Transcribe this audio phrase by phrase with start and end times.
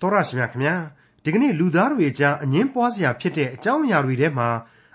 [0.00, 0.74] တော်ရရှိမြခင်ဗျာ
[1.24, 4.48] ဒီကနေ့လူသားတွေအကြားအငင်းပွားစရာဖြစ်တဲ့အကြောင်းအရာတွေထဲမှာ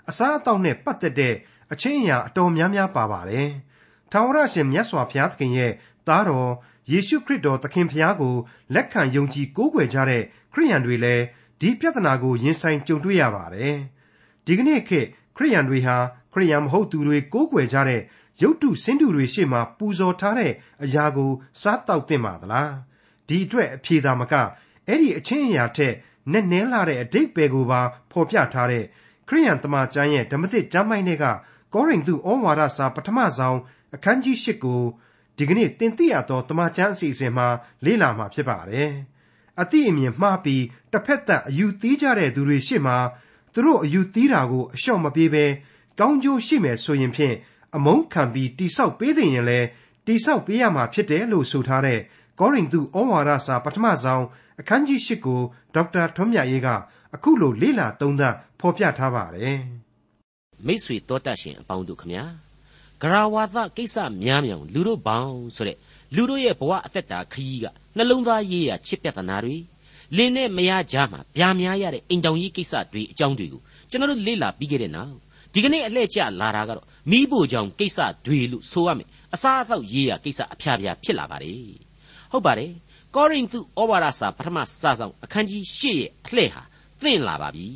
[0.08, 1.34] အစားအသောက်နဲ့ပတ်သက်တဲ့
[1.72, 3.48] အချင်းအရာအတော်များများပါပါတယ်။
[4.12, 5.72] ထာဝရရှင်မြတ်စွာဘုရားသခင်ရဲ့
[6.08, 6.50] သားတော်
[6.90, 8.36] ယေရှုခရစ်တော်သခင်ဖျားကို
[8.74, 10.22] လက်ခံယုံကြည်ကိုးကွယ်ကြတဲ့
[10.52, 11.24] ခရိယန်တွေလည်း
[11.60, 13.76] ဒီပြဿနာကိုရင်ဆိုင်ကြုံတွေ့ရပါတယ်။
[14.46, 15.06] ဒီကနေ့ခေတ်
[15.36, 15.96] ခရိယန်တွေဟာ
[16.32, 18.02] ခရိယန်မဟုတ်သူတွေကိုးကွယ်ကြတဲ့
[18.42, 21.30] ရုပ်တုစင်းတုတွေရှေ့မှာပူဇော်ထားတဲ့အရာကို
[21.60, 22.70] စားတောက်သင့်ပါသလား။
[23.28, 24.34] ဒီအတွက်အဖြေသာမက
[24.90, 25.94] အဲ့ဒီအချင်းအရာထက်
[26.32, 28.84] နက်နဲလာတဲ့အတိတ်ပဲကိုပါဖော်ပြထားတဲ့
[29.28, 31.24] ခရိယန်တမန်ကျမ်းရဲ့ဓမ္မသစ်ကျမ်းပိုင်းတွေက
[31.74, 33.58] ကောရိန္သုဩဝါဒစာပထမဆုံး
[33.94, 34.82] အခန်းကြီး၈ကို
[35.36, 37.48] ဒီကနေ့တင်ပြရသောတမန်ကျမ်းအစီအစဉ်မှာ
[37.84, 38.90] လေ့လာမှာဖြစ်ပါတယ်။
[39.60, 42.96] အတိအမြင်မှားပြီးတစ်ဖက်သက်အယူသီးကြတဲ့သူတွေရှေ့မှာ
[43.52, 45.44] သူတို့အယူသီးတာကိုအလျှော့မပေးဘဲ
[46.00, 47.36] ကောင်းကျိုးရှိမယ်ဆိုရင်ဖြင့်
[47.76, 49.66] အမုန်းခံပြီးတိဆောက်ပေးတဲ့ရင်လည်း
[50.06, 52.00] တိဆောက်ပေးရမှာဖြစ်တယ်လို့ဆိုထားတဲ့
[52.40, 54.24] ကောရိန္သုဩဝါဒစာပထမဆုံး
[54.60, 55.40] အခန်းကြီး၈ကို
[55.74, 56.68] ဒေါက်တာထွန်းမြတ်ရေးက
[57.14, 59.58] အခုလိုလေ့လာသုံးသပ်ဖော်ပြထားပါတယ်။
[60.66, 62.24] မိတ်ဆွေတော်တတ်ရှင်အပေါင်းတို့ခမညာ
[63.02, 65.76] ဂရဝါသကိစ္စများမြောင်လူတို့ဘောင်ဆိုတဲ့
[66.14, 69.56] လူတို့ရဲ့ဘဝအသက်တာခရီးကနှလုံးသားရေးရာချစ်ပြတ်တနာတွေ
[70.16, 75.14] လင်းနဲ့မရကြမှာဗျာများရတဲ့အိမ်တောင်ကြီးကိစ္စတွေအကြောင်းတွေကိုကျွန်တော်တို့လေ့လာပြီးခဲ့တဲ့နောက်
[75.52, 81.62] ဒီကနေ့အလှည့်ကျလာတာကတော့မိဖို့ကြောင့်ကိစ္စတွေလို့ဆိုရမယ်အစားအသောက်ရေးရာကိစ္စအဖျားဖျားဖြစ်လာပါတယ်
[82.32, 82.72] ဟုတ်ပါတယ်
[83.16, 86.62] ကောရိန္သုဩဝါဒစာပထမစာဆောင်အခန်းကြီး၈ရဲ့အလှည့်ဟာ
[87.02, 87.66] သင့်လာပါပြီ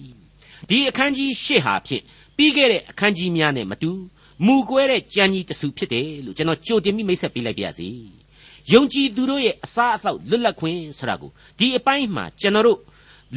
[0.68, 2.02] ဒီအခန်းကြီး၈ဟာဖြင့်
[2.36, 3.92] ပြီးခဲ့တဲ့အခန်းကြီးများနဲ့မတူ
[4.46, 7.88] မူကွဲတဲ့ကြံကြီးတစုဖြစ်တယ်လို့ကျွန်တော်ကြိုတင်ပြီးမိတ်ဆက်ပေးလိုက်ပါရစေ
[8.72, 12.78] ယုံကြည်သူတို့ရဲ့အစားအသောက်လွတ်လပ်ခွင့်ဆိုတာကိုဒီအပိုင်းမှာကျွန်တော်တို့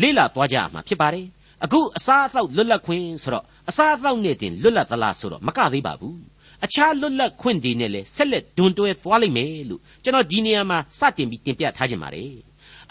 [0.02, 1.26] လေ့လာသွားကြရမှာဖြစ်ပါတယ်
[1.64, 6.18] အခုအစားအသောက်လွတ်လပ်ခွင့်ဆိုတော့အစားအသောက်နဲ့တင်လွတ်လပ်သလားဆိုတော့မကသေးပါဘူး
[6.66, 12.32] အခြားလွတ်လပ်ခွင့်တွေနဲ့လည်းဆက်လက်ဒွန်တွဲသွားလိမ့်မယ်လို့ကျွန်တော်ဒီနေရာမှာစတင်ပြီးတင်ပြထားခြင်းပါတယ်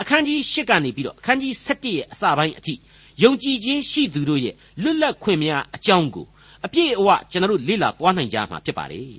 [0.01, 2.75] အခန်းကြီး၈ကနေပြီးတော့အခန်းကြီး7ရဲ့အစပိုင်းအထိ
[3.23, 6.27] ယုံကြည်ခြင်းရှိသူတို့ရဲ့လွတ်လပ်ခွင့်များအကြောင်းကို
[6.67, 9.11] အပြည့်အဝကျွန်တော်တို့လေ့လာသွားနိုင်ကြမှာဖြစ်ပါတယ်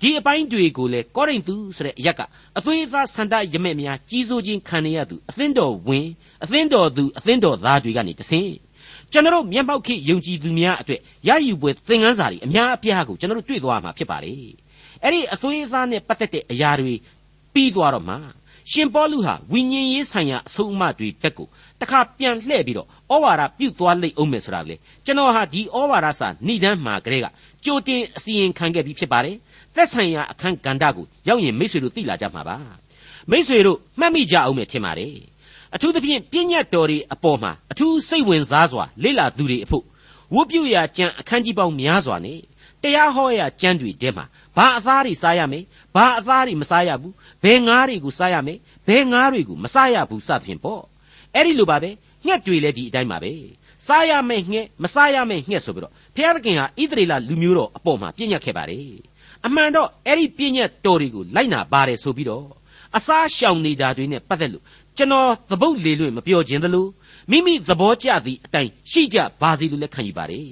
[0.00, 2.20] ဒီအပိုင်းတွေကိုလေကောရိန္သုဆိုတဲ့အရက်က
[2.58, 6.06] အသွေးသားဆန္ဒရမဲ့များကြီးစိုးခြင်းခံရသူအသင်းတော်ဝင်
[6.44, 8.50] အသင်းတော်သူအသင်းတော်သားတွေကနေတဆင့်
[9.12, 14.34] ကျွန်တော်မျက်မှောက်ခေယုံကြည်သူများအတွက်ရယူပွဲသင်ခန်းစာတွေအများအပြားကိုကျွန်တော်တွေ့သွားမှာဖြစ်ပါတယ်
[15.02, 16.94] အဲ့ဒီအသွေးအသားနဲ့ပတ်သက်တဲ့အရာတွေ
[17.54, 18.16] ပြီးသွားတော့မှ
[18.72, 21.48] ရှင်ပေါလုဟာဝိညာဉ်ရေးဆိုင်ရာအဆုံးအမတွေတက်ကို
[21.80, 27.26] တခါပြန်လှည့်ပြီးတော့ဩဝါဒပြုတ်သွားလိမ့်အောင်မယ်ဆိုတာလေကျွန်တော်ဟာဒီဩဝါဒစာဏိဒန်းမှာကလေးက
[27.64, 29.36] ကြိုတင်အစီရင်ခံခဲ့ပြီးဖြစ်ပါတယ်
[29.74, 32.56] သက်ဆိုင်ရာအခန်းကဏ္ဍကိုရောက်ရင်မိษွေတို့သိလာကြမှာပါ
[33.30, 35.14] မိษွေတို့မှတ်မိကြအောင်မယ်ထင်ပါတယ်
[35.76, 39.84] အထူးသဖြင့်ပြည့်ညတ်တော်တွေအပေါ်မှာအထူးစိတ်ဝင်စားစွာလေ့လာသူတွေအဖို့
[40.34, 42.40] ဝတ်ပြုရာကျမ်းအခန်းကြီးပေါင်းများစွာနဲ့
[42.82, 44.24] တရားဟောရာကျမ်းတွေထဲမှာ
[44.56, 45.64] ဘာအသားတွေစားရမယ်
[45.94, 47.14] ဘာအသားတွေမစားရဘူး
[47.44, 50.82] ဘယ်ငါးတွေကိုစားရမယ်ဘယ်ငါးတွေကိုမစားရဘူးစသဖြင့်ပေါ့
[51.34, 51.90] အဲ့ဒီလိုပါပဲ
[52.26, 53.32] ငှက်တွေလည်းဒီအတိုင်းပါပဲ
[53.86, 58.96] စားရမယ့်ငှက်မစားရမယ့်ငှက်ဆိုပြီးတော့ဘုရားသခင်ဟာဣသရေလလူမျိုးတော်အပေါ်မှာပြည့်ညတ်ခဲ့ပါတယ်
[59.46, 62.46] အမှန်တော့အဲ့ဒီပြည့်ညတ်တော်တွေကိုလိုက်နာပါတယ်ဆိုပြီးတော့
[62.96, 64.64] အစားရှောင်နေတာတွေနဲ့ပတ်သက်လို့
[64.98, 66.86] ကျွန်တော်သပုတ်လေလွင့်မပြောခြင်းသလို
[67.30, 70.48] မိမိသဘောကျသည့်အတိုင်းရှိကြပါစေလို့လည်းခံယူပါတယ်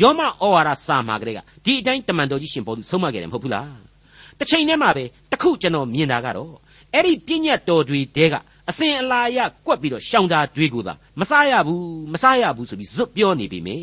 [0.00, 3.78] ယောမဩဝါဒစာမှာကလေးကဒီအတိုင်းတမန်တော်ကြီးရှင်ပေါလုဆုံးမခဲ့တယ်မဟုတ်ဘူးလား
[4.38, 6.54] တစ်ချိန်တည်းမှာပဲတခုကျွန်တော်မြင်တာကတော့
[6.94, 8.34] အဲ့ဒီပြည့်ညတ်တော်တွေတဲက
[8.70, 13.78] အစဉ်အလာရကွက်ပြီးတော့ရှောင်တာတွေကိုသာမစားရဘူးမစားရဘူးဆိုပြီးဇွတ်ပြောနေပြီမေ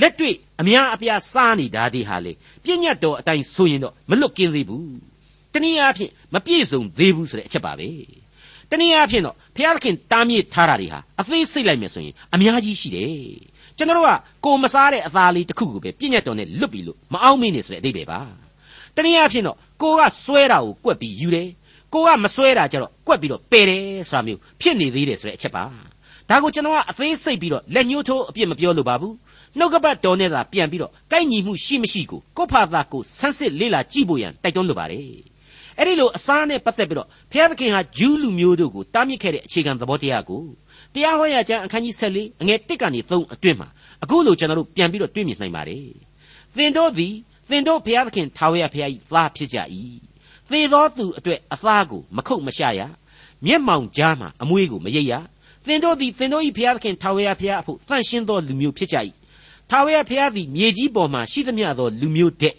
[0.00, 2.32] လက်တွေ့အများအပြားစားနေတာဒီဟာလေ
[2.64, 4.94] ပြည့်ညတ်တော်အတိုင်းဆိုရင်တော့မလွတ်ကင်းသေးဘူး
[5.52, 7.88] တနည်းအားဖြင့်မပြည့်စုံသေးဘူးဆိုတဲ့အချက်ပါပဲ
[8.70, 13.10] တနည်းအားဖြင့်တော့ဘုရားသခင်တားမြစ်ထားတာတွေဟာအသေးစိတ်လိုက်မယ်ဆိုရင်အများကြီးရှိတယ်
[13.76, 14.12] ကျွန်တော်တို့က
[14.44, 18.20] ကိုမစားတဲ့အသားလေးတစ်ခုကိုပဲပြည့်ညတ်တော်နဲ့လွတ်ပြီးလို့မအောင်မင်းနေဆိုတဲ့အဓိပ္ပာယ်ပါ
[18.96, 21.48] တနည်းအားဖြင့်တော့ကိုကစွဲတာကိုကွက်ပြီးယူတယ်
[21.94, 25.64] ကိုကမစွဲတာကြတော့ကွက်ပြီးတော့ပယ်တယ်ဆိုတာမျိုးဖြစ်နေသေးတယ်ဆိုတဲ့အချက်ပါ
[26.28, 29.14] ဒါကိုကျွန်တော်ကအသေးစိတ်ပြီးတော့လက်ညှိုးထိုးအပြစ်မပြောလို့ပါဘူး
[29.58, 35.29] နှုတ်ကပတ်တော်နဲ့သာပြန်ပြီးတော့ကိုက်ညီမှုရှိမရှိကိုကိုဖာသာကိုဆန်းစစ်လေ့လာကြည့်ဖို့ရန်တိုက်တွန်းလိုပါတယ်
[35.80, 40.42] အဲ့ဒီလိုအစားနဲ့ပတ်သက်ပြီးတော့ဘုရားသခင်ဟာဂျူးလူမျိုးတို့ကိုတားမြစ်ခဲ့တဲ့အခြေခံသဘောတရားကို
[40.94, 43.68] တရားဟောရာကျမ်းအခန်းကြီး14အငယ်1ကနေ3အတွင်းမှာ
[44.02, 45.84] အခုလိုကျွန်တော်တို့ပြန်ပြီးတော့တွေ့မြင်နိုင်ပါတယ်
[46.56, 47.14] သင်တို့သည်
[47.50, 49.58] သင်တို့ဘုရားသခင်ထာဝရဘုရား၏သားဖြစ်ကြ၏
[50.50, 52.80] သေသောသူအတွက်အသားကိုမခုတ်မရှရ
[53.46, 55.12] မျက်မှောင်ကြားမှာအမွေးကိုမရိပ်ရ
[55.66, 58.96] သင်တို့သည်သင်တို့၏ဘုရားသခင်ထာဝရဘုရားအဖို့တန့်ရှင်းသောလူမျိုးဖြစ်ကြ၏
[59.70, 62.54] ထာဝရဘုရားသည်မြေကြီးပေါ်မှာရှိသမျှသောလူမျိုးတဲ့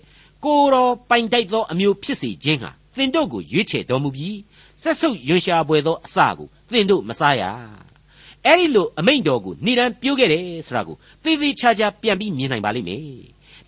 [0.45, 4.37] ကိုတော်ပိုင်တိုက်သောအမျိုးဖြစ်စေခြင်းဟာ သင်တို့ကိုရွေးချယ်တော်မူပြီး
[4.81, 7.43] ဆက်ဆုပ်ရွံရှာပွေသောအစကိုသင်တို့မစားရ
[8.45, 13.01] အဲ့ဒီလိုအမိန့်တော်ကိုဏ္ဍန်ပြိုးခဲ့တယ်ဆိုတာကိုသေသေးချာချာပြန်ပြီးမြင်နိုင်ပါလိမ့်မယ်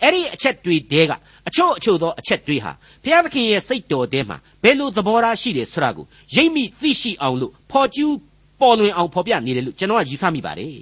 [0.02, 1.12] အဲ့ဒီအချက်တွေတဲက
[1.48, 2.72] အချို့အချို့သောအချက်တွေဟာ
[3.04, 6.06] ဘုရားသခင်ရဲ့စိတ်တော်ထဲမှာဘယ်လိုသဘောထားရှိတယ်ဆိုတာကို
[6.36, 8.16] ရိပ်မိသိရှိအောင်လို့ဖော်ကျူး
[8.60, 10.76] ပေါ်လွင်အောင်ဖော်ပြနေတယ်လို့ကျွန်တော်ကယူဆမိပါတယ်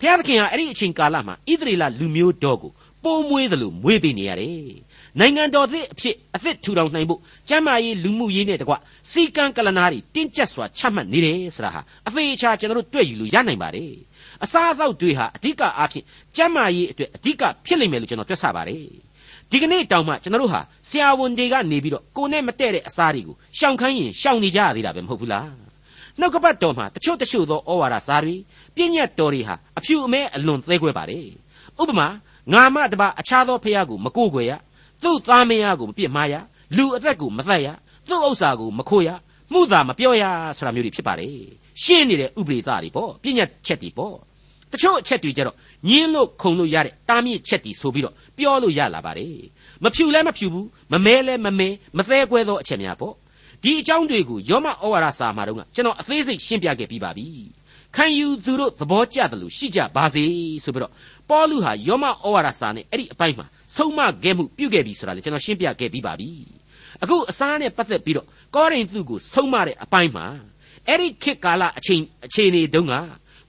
[0.00, 2.72] ဘုရားသခင်ဟာအဲ့ဒီအချိန်ကာလမှာဣသရေလလူမျိုးတော်ကို
[3.02, 4.70] ပိုးမွေးတယ်လို့မွေးပေးနေရတယ်
[5.20, 8.74] နိုင်ငံတော်သစ်အဖြစ်အသစ်ထူထောင်နိုင်ဖို့ကျမ်းမာရေးလူမှုရေးနဲ့တကွ
[9.10, 13.92] စီကံကလနာတွေတင်းကျပ်စွာချမှတ်နေတယ်ဆိုတာဟာအသေးအချာကျွန်တော်တို့တွေ့ယူလို့ရနိုင်ပါတယ်
[14.44, 16.04] အစားအသောက်တွေဟာအဓိကအားဖြင့်
[16.36, 18.84] ကျမ်းမာရေးအတွက်အဓိကဖြစ်လိမ့်မယ်လို့ကျွန်တော်တွက်ဆပါတယ်
[19.50, 25.50] ဒီကနေ့တောင်မှကျွန်တော်တို့ဟာဆရာဝန်တွေကနေပြီးတော့ကိုနဲ့မတည့်တဲ့အစားတွေကိုရှောင်ခိုင်းရင်ရှောင်နေကြရသေးတာပဲမဟုတ်ဘူးလား
[26.20, 28.34] နှုတ်ကပတ်တော်မှာတချို့တချို့သောဩဝါဒစာတွေ
[28.74, 31.26] ပြည့်ညတ်တော်တွေဟာအဖြူအမဲအလွန်သဲကွဲပါတယ်
[31.80, 32.08] ဥပမာ
[32.52, 34.52] ငါမတပါအခြားသောဖះကိုမကိုးကွယ်ရ
[35.02, 36.34] သူ့သားမယားကိုမပြစ်မှားရ
[36.76, 37.68] လူအသက်ကိုမသက်ရ
[38.08, 39.08] သူ့ဥစ္စာကိုမခိုးရ
[39.52, 40.24] မှုသာမပြောရ
[40.56, 41.36] ဆိုတာမျိုးတွေဖြစ်ပါတယ်
[41.82, 44.16] ရှင်းနေတဲ့ဥပဒေသားတွေပေါ့ပြည့်ညတ်ချက်တွေပေါ့
[44.72, 45.56] တချို့အချက်တွေကြတော့
[45.88, 49.36] ညင်းလို့ခုံလို့ရတဲ့တားမြစ်ချက်တွေဆိုပြီးတော့ပြောလို့ရလာပါတယ်
[49.84, 53.14] မဖြူလဲမဖြူဘူးမမဲလဲမမဲမသေးကွဲသောအချက်များပေါ့
[53.62, 57.26] ဒီအကြောင်းတွေကိုယောမဩဝါဒစာမှာတော့ကျွန်တော်အသေးစိတ်ရှင်းပြခဲ့ပြီးပါပြီ
[57.96, 60.24] ခံယူသူတို့သဘောကျတယ်လို့ရှိကြပါစေ
[60.64, 60.92] ဆိုပြီးတော့
[61.30, 63.46] ပေါလုဟာယောမဩဝါဒစာနဲ့အဲ့ဒီအပိုင်းမှာ
[63.76, 66.30] ဆုံးမခဲ့မှုပြုခဲ့ပြီဆိုတာလေကျွန်တော်ရှင်းပြခဲ့ပြီးပါပြီ
[67.02, 70.26] အခုအစားနဲ့ပတ်သက်ပြီးတော့ကောရိန္သုကိုဆုံးမတဲ့အပိုင်းမှာ
[70.88, 72.94] အဲ့ဒီခေတ်ကာလအချိန်အခြေအနေတုန်းက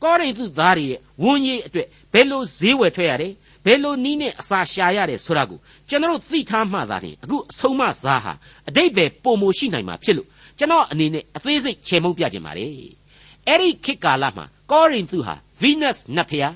[0.04, 3.34] ကောရိန္သုသားတွေရဲ့ဝန်းကြီးအတွက်ဘယ်လိုဈေးဝယ်ထွက်ရတယ်
[3.66, 5.60] ဘယ်လိုနီးနဲ့အစာရှာရတယ်ဆိုတာကို
[5.90, 8.34] ကျွန်တော်သိထားမှသာလျှင်အခုအဆုံးမစားဟာ
[8.70, 10.28] အတိတ်ပဲပုံမိုရှိနိုင်မှာဖြစ်လို့
[10.58, 12.72] ကျွန်တော်အနေနဲ့အသေးစိတ်ချေမှုန်းပြခြင်းပါတယ်
[13.48, 16.54] အဲ့ဒီခေတ်ကာလမှာကောရိန္သုဟာ Venus နတ်ဖျား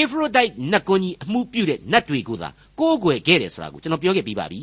[0.00, 2.48] Aphrodite နတ်ကွန်ကြီးအမှုပြုတဲ့နတ်တွေကိုသာ
[2.80, 4.62] ကိုးကွယ်ခဲ့တယ်ဆိုတာကိုကျွန်တော်ပြောခဲ့ပြီးပါပြီ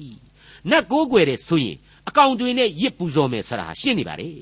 [0.70, 1.76] နတ်ကိုးကွယ်တဲ့ဆိုရင်
[2.10, 4.38] အကောင်တွေနဲ့ရစ်ပူဇော်မယ်ဆိုတာဟာရှင်းနေပါတယ်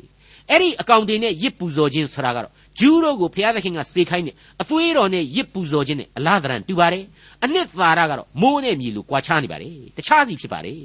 [0.51, 7.03] အဲ့ဒီအကောင်တွေနဲ့ရစ်ပူဇော်ခြင်းဆိုတာကတော့ဂျူးတို့ကိုဘုရားသခင်ကစေခိုင်းတဲ့အသွေးတော်နဲ့ရစ်ပူဇော်ခြင်းနဲ့အလားတရန်တူပါတယ်
[7.43, 10.81] အနှစ်သာရကတော့မိုးနဲ့မြေလိုကွာခြားနေပါတယ်တခြားစီဖြစ်ပါတယ်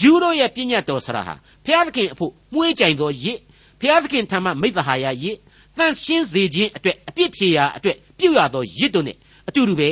[0.00, 3.38] ဂျူးတို့ရဲ့ပြည့်ညတ်တော်ဆရာဟာဘုရားသခင်အဖို့မွေးကြိုင်သောရစ်
[3.80, 5.36] ဘုရားသခင်ထံမှမိသဟာယရစ်
[5.78, 9.16] တန်ရှင်းစေခြင်းအတွက်အပြစ်ဖြေရာအတွက်ပြုရသောရစ်တို့နဲ့
[9.48, 9.90] အတူတူပဲ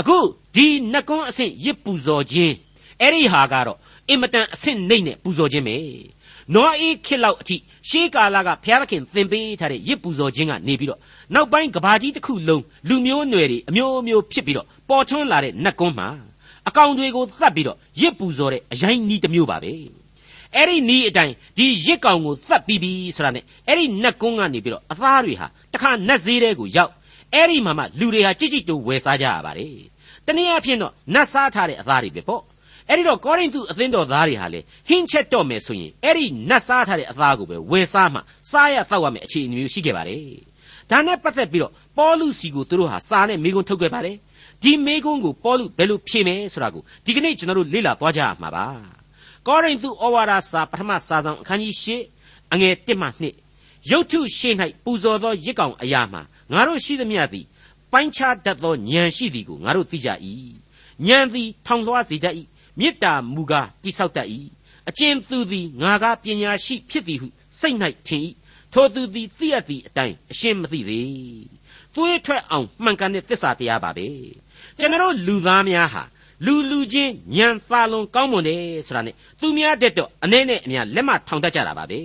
[0.00, 0.16] အခု
[0.54, 2.54] ဒီနှကွန်းအဆင့်ရစ်ပူဇော်ခြင်း
[3.00, 3.78] အဲ့ဒီဟာကတော့
[4.08, 5.76] အင်မတန်အဆင့်နှိမ့်နဲ့ပူဇော်ခြင်းပဲ
[6.54, 7.56] နွားအေးခေတ်လောက်အထိ
[7.88, 11.00] ရှေးကာလကဘုရားသခင်သင်ပေးထားတဲ့ရစ်ပူဇော်ခြင်းကနေပြီးတော့
[11.34, 16.08] နောက်ပိုင်းကဘာကြီးတစ်ခုလုံးလူမျိုးနွယ်တွေအမျိုးမျိုးဖြစ်ပြီးတော့ပေါ်ထွန်းလာတဲ့နတ်ကွန်းမှာ
[16.68, 19.72] အကောင်တွေကိုသတ်ပြီးတော့ရစ်ပူဇော်တဲ့အရင်နီးတစ်မျိုးပါပဲ
[20.54, 26.92] အဲ့ဒီနီးအတိုင်းဒီရစ်ကောင်ကိုသတ်ပြီးပြီဆိုတာနဲ့အဲ့ဒီနတ်ကွန်းကနေပြီးတော့အသားတွေဟာတခါနတ်ဈေးတဲကိုရောက်
[27.32, 29.76] အဲ့ဒီမှာမှလူတွေဟာကြိတ်ကြိတ်တူဝယ်စားကြရပါတယ်
[30.26, 32.42] တနည်းအားဖြင့်တော့နတ်စားထားတဲ့အသားတွေပဲပေါ့
[32.88, 38.18] အဲ့ဒီတော့ကောရိန္သုအသင်းတော်သားတွေဟာလေဟင်းချက်တော့မယ်ဆိုရင်အဲ့ဒီနတ်စားထားတဲ့အသားကိုပဲဝယ်စားမှ
[38.50, 40.22] စားရတောက်ရမယ်အခြေအနေမျိုးရှိခဲ့ပါတယ်
[40.90, 44.16] ဒါနဲ့ပတ်သက်ပြီးတော့ပေါလုစီကိုသူတို့ဟာစားနဲ့မိကုံထုတ်ခဲ့ပါတယ်
[44.62, 48.66] ဒီမိကုံကိုပေါလုဘယ်လိုဖြေမယ်ဆိုတာကိုဒီကနေ့ကျွန်တော်တို့လေ့လာသွားကြရမှာပါ
[49.46, 53.43] ကောရိန္သုဩဝါဒစာပထမစာဆောင်အခန်းကြီး၈အငယ်၁မှ2
[53.90, 54.54] ရုတ်ထုရှေ့၌
[54.84, 56.22] ပူဇော်သောရစ်ကောင်အရာမှာ
[56.52, 57.46] ငါတို့ရှိသမျှသည်
[57.92, 60.08] ပိုင်းခြားတတ်သောဉာဏ်ရှိသည်ကိုငါတို့သိကြ၏
[61.06, 62.34] ဉာဏ်သည်ထောင်လွှားစေတတ်၏
[62.78, 64.28] မေတ္တာမူကားတိဆောက်တတ်၏
[64.88, 67.28] အကျဉ်သူသည်ငါကပညာရှိဖြစ်သည်ဟု
[67.60, 67.76] စိတ်၌
[68.06, 68.22] ထင်၏
[68.72, 71.44] ထိုသူသည်သိရသည့်အတိုင်းအရှင်းမသိသေး
[71.94, 74.08] သွေးထွက်အောင်မှန်ကန်တဲ့သစ္စာတရားပါပဲ
[74.78, 76.02] ကျွန်တော်လူသားများဟာ
[76.46, 82.00] လူလူချင်းညံသာလွန်ကောင်းမွန်တယ်ဆိုတာနဲ့သူများတက်တော့အနေနဲ့အများလက်မထောင်တတ်ကြတာပါပဲ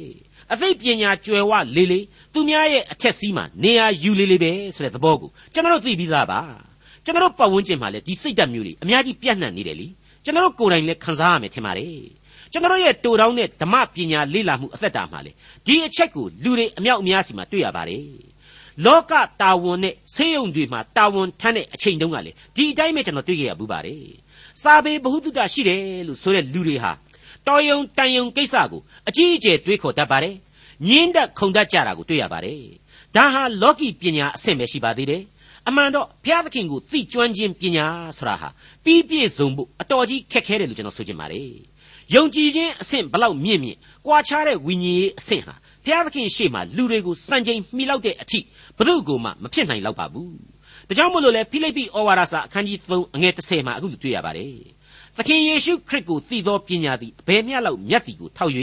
[0.54, 6.40] အသိပညာကျွယ်ဝလေးလေးသူများရဲ့အထက်စီးမှာနေရာယူလေးလေးပဲဆိုတဲ့သဘောကိုကျွန်တော်သိပြီးသားပါ
[7.06, 9.88] ကျွန်တော်ပတ်ဝန်းကျင်မှာလည်းဒီစိတ်ဓာတ်မျိုးတွေအများကြီးပြန့်နှံ့နေတယ်လी
[10.24, 11.96] ကျွန်တော်ကိုယ်တိုင်လည်းခံစားရမယ်ထင်ပါတယ်
[12.52, 15.32] ကျွန်တော်ရဲ့တူတောင်းတဲ့ဓမ္မပညာလေ့လာမှုအသက်တာမှာလေ
[15.66, 18.06] ဒီအချက်ကိုလူတွေအမြောက်အများစီမှာတွေ့ရပါတယ်
[18.86, 24.04] လောကတာဝန်နဲ့ဆေးရုံတွေမှာတာဝန်ထမ်းတဲ့အချိန်တုန်းကလေဒီအတိုင်းပဲကျွန်တော်တွေ့ခဲ့ရဘူးပါတယ်
[24.64, 26.92] စာပေဘ ഹു တုတရှိတယ်လို့ဆိုတဲ့လူတွေဟာ
[27.50, 30.36] တော်ယုံတန်ယုံကိစ္စကိုအကြီးအကျယ်တွေးခေါ်တတ်ပါတယ်
[30.88, 32.62] ညင်းတက်ခုန်တတ်ကြတာကိုတွေ့ရပါတယ်
[33.16, 35.24] ဒါဟာလောကီပညာအဆင့်ပဲရှိပါသေးတယ်
[35.68, 37.86] အမှန်တော့ဘုရားသခင်ကိုသိကျွမ်းခြင်းပညာ
[38.18, 38.50] ဆိုတာဟာ
[38.84, 41.50] ပြီးပြည့်စုံဖို့အတော်ကြီးခက်ခဲတယ်လို့ကျွန်တော်ဆိုချင်ပါတယ်
[42.16, 48.40] ယုံကြည်ခြင်းအဆင့်ဘလောက်မြင့်မြင့်ကွာခြားတဲ့ဝိညာဉ်ရေးအဆင့်ဟာဘုရားသခင်ရှေ့မှာလူတွေကိုစံချိန်မှီလောက်တဲ့အထိ
[48.78, 50.34] ဘု து ကိုမှမဖြစ်နိုင်တော့ပါဘူး
[50.88, 54.54] ဒါကြောင့်မို့လို့လေဖိလိပ္ပိဩဝါဒစာအခန်းကြီး3အငယ်30မှာအခုလိုတွေ့ရပါတယ်
[55.22, 58.54] သခင်ယေရှုခရစ်ကိုသိသောပညာသည်အဘယ်မျှလောက်မြတ်သည်ကိုထောက်၍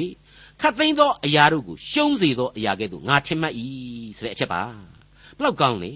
[0.61, 3.55] ခတ်သိမ်းသောအရာတို့ကိုရှုံးစေသောအရာကဲ့သို့ငါထင်မှတ်၏
[4.17, 4.63] ဆိုတဲ့အချက်ပါ
[5.37, 5.93] ဘလောက်ကောင်းလဲ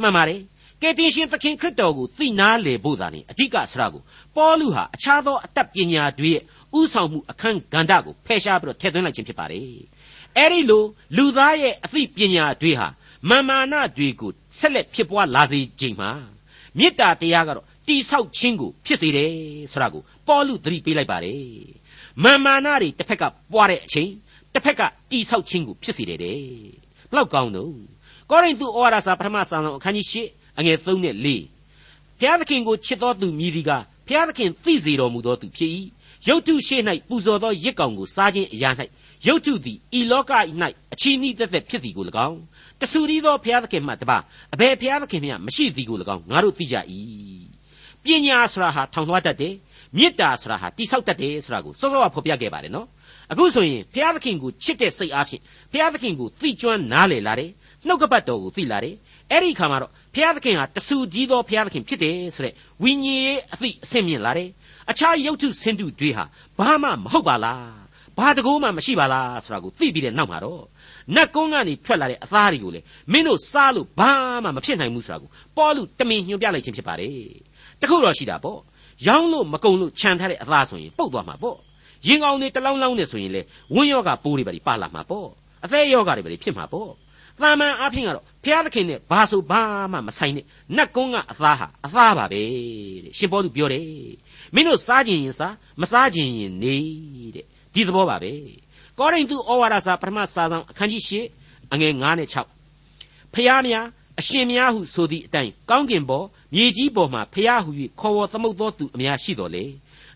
[0.00, 0.40] မှန်ပါတယ်
[0.82, 4.02] ကယ်တင်ရှင်သခင်ခရစ်တော်ကိုသိနာလေဖို့သာနေအဓိကဆရာကို
[4.36, 6.42] ပေါလုဟာအခြားသောအတတ်ပညာတွေရဲ့
[6.78, 9.62] ဥဆောင်မှုအခန်းကဏ္ဍကိုဖယ်ရှားပြီးတော့ထည့်သွင်းလိုက်ခြင်းဖြစ်ပါတယ်
[10.36, 10.84] အဲ့ဒီလို
[11.16, 12.88] လူသားရဲ့အသိပညာတွေဟာ
[13.28, 16.10] မာမာနတွေကိုဆက်လက်ဖြစ်ပွားလာစေခြင်းမှာ
[16.78, 19.32] မေတ္တာတရားကတော့ တိဆောက်ခြင်းကိုဖြစ်စေတယ်
[19.72, 21.42] ဆိုတာကိုပေါလုသတိပေးလိုက်ပါတယ်
[22.24, 23.22] မာမာနတွေတစ်ဖက်က
[23.52, 24.10] ပွားတဲ့အချိန်
[24.54, 26.40] တစ်ဖက်ကတိဆောက်ခြင်းကိုဖြစ်စေတယ်တဲ့
[27.10, 27.74] ဘလောက်ကောင်းတော့
[28.30, 31.26] ကောရိန္သုဩဝါဒစာပထမစာဆောင်အခန်းကြီး၈အငယ်3နဲ့4
[32.20, 33.70] ဘုရားသခင်ကိုချစ်တော်သူမြည်ဒီက
[34.06, 35.70] ဘုရားသခင်သိစေတော်မူသောသူဖြစ်၏
[36.28, 38.70] ရုတ်တုရှေ့၌ပူဇော်သောရစ်ကောင်ကိုစားခြင်းအရာ၌
[39.26, 40.32] ရုတ်တုသည်ဤလောက၌
[40.92, 42.40] အချီးနှီးသက်သက်ဖြစ်သည်ကို၎င်း
[42.80, 44.18] တဆူရီသောဘုရားသခင်မှတပါ
[44.54, 46.76] အဘယ်ဘုရားသခင်မျှမရှိသည်ကို၎င်းငါတို့သိကြ၏
[48.04, 49.54] ပညာဆိုတာဟာထောင်လွှားတတ်တယ်
[49.96, 52.86] မေတ္တာဆိုတာဟာတိဆောက်တတ်တယ်ဆိုတာကိုစောစောကဖော်ပြခဲ့ပါတယ်နော်
[53.32, 55.42] အခုဆိုရင်ဘုရားသခင်ကိုချစ်တဲ့စိတ်အားဖြင့်
[55.72, 57.50] ဘုရားသခင်ကိုသိကျွမ်းနားလည်လာတယ်
[57.86, 58.94] နှုတ်ကပတ်တော်ကိုသိလာတယ်
[59.30, 64.48] အဲ့ဒီခါမှာတော့ဘုရားသခင်ဟာတဆူကြီးသောဘုရားသခင်ဖြစ်တယ်ဆိုတဲ့ဝိညာဉ်ရေးအသိအဆင့်မြင့်လာတယ်
[64.90, 66.24] အခြားရုပ်ထုဆင်းတုတွေဟာ
[66.58, 67.82] ဘာမှမဟုတ်ပါလား
[68.18, 70.62] ဘာတကူမှမရှိပါလားဆိုတာကိုသိပြီးတဲ့နောက်မှာတော့
[71.14, 72.80] နတ်ကုန်းကနေထွက်လာတဲ့အသားတွေကိုလေ
[73.12, 74.12] မင်းတို့စားလို့ဘာ
[74.44, 77.12] မှမဖြစ်နိုင်ဘူးဆိုတာကိုပေါ်လူတမင်ညွှန်ပြလိုက်ခြင်းဖြစ်ပါတယ်
[77.82, 78.58] တခုတော့ရှိတာပေါ့
[79.06, 81.58] ရောင်းလို့မကုံလို့ခြံထားတဲ့အသားဆိုရင်ပုတ်သွားမှာပေါ့
[82.06, 83.40] ရင်ကောင်တွေတလောင်းလောင်းနေဆိုရင်လေ
[83.74, 85.28] ဝင်းယောဂပိုးတွေပါပါလာမှာပေါ့
[85.64, 86.90] အသက်ယောဂတွေပါဖြစ်မှာပေါ့
[87.40, 89.62] သာမန်အဖင်ကတော့ဘုရားသခင်နဲ့ဘာဆိုဘာ
[89.92, 90.44] မှမဆိုင်နဲ့
[90.76, 92.40] နတ်ကုန်းကအသားဟာအသားပါပဲ
[93.04, 93.86] တဲ့ရှင်ပေါလုပြောတယ်
[94.54, 96.76] မင်းတို့စားခြင်းရင်စားမစားခြင်းရင်နေ
[97.34, 98.32] တဲ့ဒီသဘောပါပဲ
[98.98, 102.28] ကောရိန္သုဩဝါဒစာပထမစာဆောင်အခန်းကြီး၈အငယ်9နဲ့
[102.74, 103.86] 6ဖျားများ
[104.20, 109.64] အရှင်များဟုဆိုသည့်အတိုင်းကောင်းကင်ပေါ် မြေကြီးပေါ်မှဖျားဟု၍ခေါ်ဝေါ်သမုတ်သောသူအများရှိတော်လေ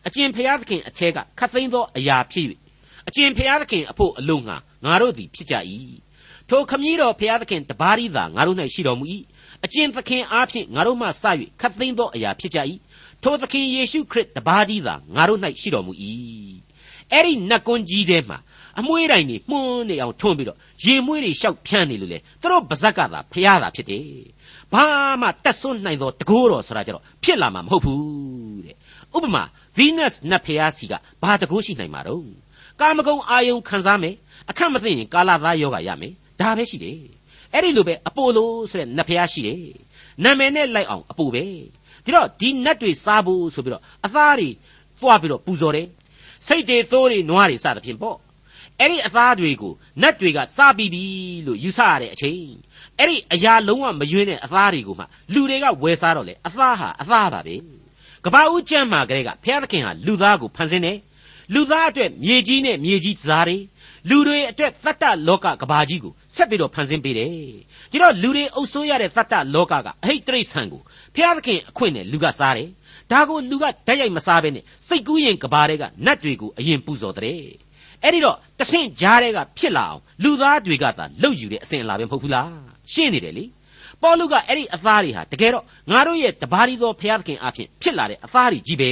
[0.07, 2.47] အကျင်ဖျားသခင်အထက်ကခတ်သိမ်းသောအရာဖြစ်၍
[3.09, 5.55] အကျင်ဖျားသခင်အဖို့အလုံးငါငါတို့သည်ဖြစ်ကြ၏
[6.49, 9.05] ထိုခမည်းတော်ဖျားသခင်တပါးရီသာငါတို့၌ရှိတော်မူ၏
[9.64, 11.25] အကျင်သခင်အားဖြင့်ငါတို့မှစ၍
[11.61, 12.59] ခတ်သိမ်းသောအရာဖြစ်ကြ၏
[13.23, 15.93] ထိုသခင်ယေရှုခရစ်တပါးရီသာငါတို့၌ရှိတော်မူ၏
[17.12, 18.38] အဲ့ဒီနတ်ကွန်းကြီးထဲမှာ
[18.78, 24.05] အမွှေးတိုင်တွေမှုန်းနေအောင်ထွန်းပြီးတော့ရေမွှေးတွေရှောက်ဖြန်းနေလို့လေသူတို့ပါဇက်ကသာဖျားတာဖြစ်တယ်
[24.73, 24.85] ဘာ
[25.23, 28.76] မှတက်ဆွနိုင်သောတကိုးတော်ဆိုတာကြတော့ဖြစ်လာမှာမဟုတ်ဘူးတဲ့
[29.16, 29.42] ဥပမာ
[29.78, 30.92] Venus နတ်ဖျားစီက
[31.23, 32.25] ဘာတကိုးရှိနိုင်မှာတော့
[32.80, 34.14] ကာမဂုဏ်အာယုံခံစားမယ်
[34.50, 36.99] အခက်မသိရင်ကာလသားယောဂရမယ်ဒါပဲရှိတယ်
[37.52, 39.62] အဲ့ဒီလိုပဲအပိုလိုဆိုတဲ့နတ်ဖျားရှိတယ်
[40.25, 41.44] နာမည်နဲ့လိုက်အောင်အပိုပဲ
[42.04, 44.49] ဒီတော့ဒီနတ်တွေစားဖို့ဆိုပြီးတော့အသားတွေ
[45.00, 45.88] တွားပြီးတော့ပူဇော်တယ်
[46.46, 48.18] စိတ်တွေသိုးတွေနွားတွေစသဖြင့်ပေါ့
[48.80, 51.04] အဲ့ဒီအသားတွေကိုနတ်တွေကစားပြီးပြီ
[51.46, 52.49] လို့ယူဆရတဲ့အချိန်
[53.00, 57.54] အဲ့ဒီအရာလုံးဝမယွင်းတဲ့အသားတွေကိုမှလူတွေကဝယ်စားတော့လေအသားဟာအသားပါပဲ
[58.24, 60.98] ကဘာဦးကျမ်းမှာကလေးကဘုရားသခင်ဟာလူသားကိုဖန်ဆင်းတယ်
[61.54, 63.56] လူသားအတွက်မြေကြီးနဲ့မြေကြီးစားတွေ
[64.10, 67.30] လူတွေအတွက်တတ္တလောကကဘာကြီးကိုဆက်ပြီးတော့ဖန်ဆင်းပေးတယ်
[67.90, 70.82] ဒီတော့လူတွေအုပ်စိုးရတဲ့တတ္တလောကကအဟိတ်တိရစ္ဆာန်ကို
[71.14, 72.68] ဘုရားသခင်အခွင့်နဲ့လူကစားတယ်
[73.12, 77.40] ဒါကိုလူကဓာတ်ရိုက်မစားဘဲနဲ့စိတ်ကူးရင်ကဘာတွေကနတ်တွေကိုအရင်ပူဇော်တဲ့
[78.02, 83.45] အဲ့ဒီတော့တဆင့်ကြားတွေကဖြစ်လာအောင်လူသားတွေကသာလှုပ်ယူတဲ့အစဉ်အလာပဲမဟုတ်ဘူးလား ရှင်းနေတယ်လေ
[84.02, 88.90] ပေါလုကအဲ့ဒီအသားတွေဟာတကယ်တော့ငါတို့ရဲ့တပါးရီသောဘုရားသခင်အဖြစ်ဖြစ်လာတဲ့အသားတွေကြီးပဲ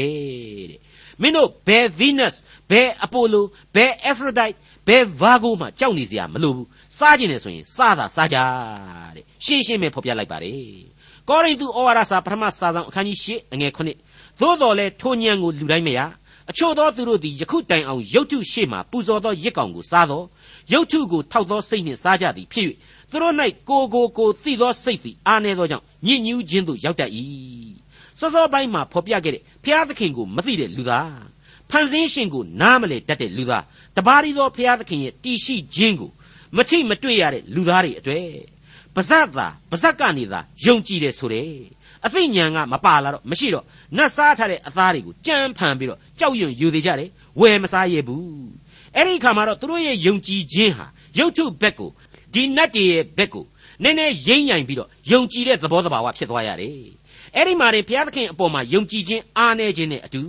[0.70, 0.80] တဲ့
[1.22, 2.34] မင်းတို့ဘယ် Venus
[2.70, 3.42] ဘယ် Apollo
[3.74, 4.56] ဘယ် Aphrodite
[4.88, 8.36] ဘယ် Virgo မှကြောက်နေစရာမလိုဘူးစားခြင်းနဲ့ဆိုရင်စားတာစားကြ
[9.16, 10.58] တဲ့ရှင်းရှင်းပဲဖော်ပြလိုက်ပါတယ်
[11.28, 13.72] ကောရိန္သုဩဝါဒစာပထမစာဆောင်အခန်းကြီး၈အငယ်
[14.08, 16.00] 9သို့တော်လဲထိုညံကိုလူတိုင်းမရ
[16.50, 20.22] အချို့သောသူတို့သည်ယခုတိုင်အောင်ရုတ်ထုရှေ့မှပူဇော်သောရစ်ကောင်ကိုစားသော
[20.72, 22.66] ရုတ်ထုကိုထောက်သောစိတ်နှင့်စားကြသည်ဖြစ်၍
[23.14, 23.34] သူတို့၌
[23.68, 27.10] ကိုကိုကိုသိသောစိတ်သည်အားနည်းသောကြောင့်ညစ်ညူးခြင်းသို့ရောက်တတ်၏
[28.18, 31.22] စောစောပိုင်းမှာဖော်ပြခဲ့တဲ့ဘုရားသခင်ကိုမသိတဲ့လူသား
[31.70, 33.64] ဖန်ဆင်းရှင်ကိုနားမလည်တတ်တဲ့လူသား
[33.96, 36.10] တပါးရီသောဘုရားသခင်ရဲ့တည်ရှိခြင်းကို
[36.56, 38.28] မထိမတွေ့ရတဲ့လူသားတွေအတွေ့
[38.94, 41.50] ပါဇက်သာပါဇက်ကနေသာယုံကြည်တယ်ဆိုတယ်
[42.06, 43.64] အသိဉာဏ်ကမပါလာတော့မရှိတော့
[43.96, 48.24] နတ်စားထားတဲ့အသားတွေကိုကြမ်းဖန်ပြီးတော့ကြောက်ရွံ့ယူသေးကြတယ်ဝယ်မစားရဘူး
[48.96, 50.86] အဲ့ဒီခါမှာတော့သူတို့ရဲ့ယုံကြည်ခြင်းဟာ
[51.18, 51.90] ရုပ်ထုဘက်ကို
[52.34, 53.44] ဒီနတ်တွေရဲ့ဘက်ကို
[53.82, 56.78] နည်းနည်းရိမ့်ညင်ပြီးတော့ယုံကြည်တဲ့သဘောတဘာဝဖြစ်သွားရတယ်
[57.36, 60.22] အဲ့ဒီမှာနေဘုရားသခင်အပေါ်မှာယုံကြည်ခြင်းအားနည်းခြင်းနဲ့အတူ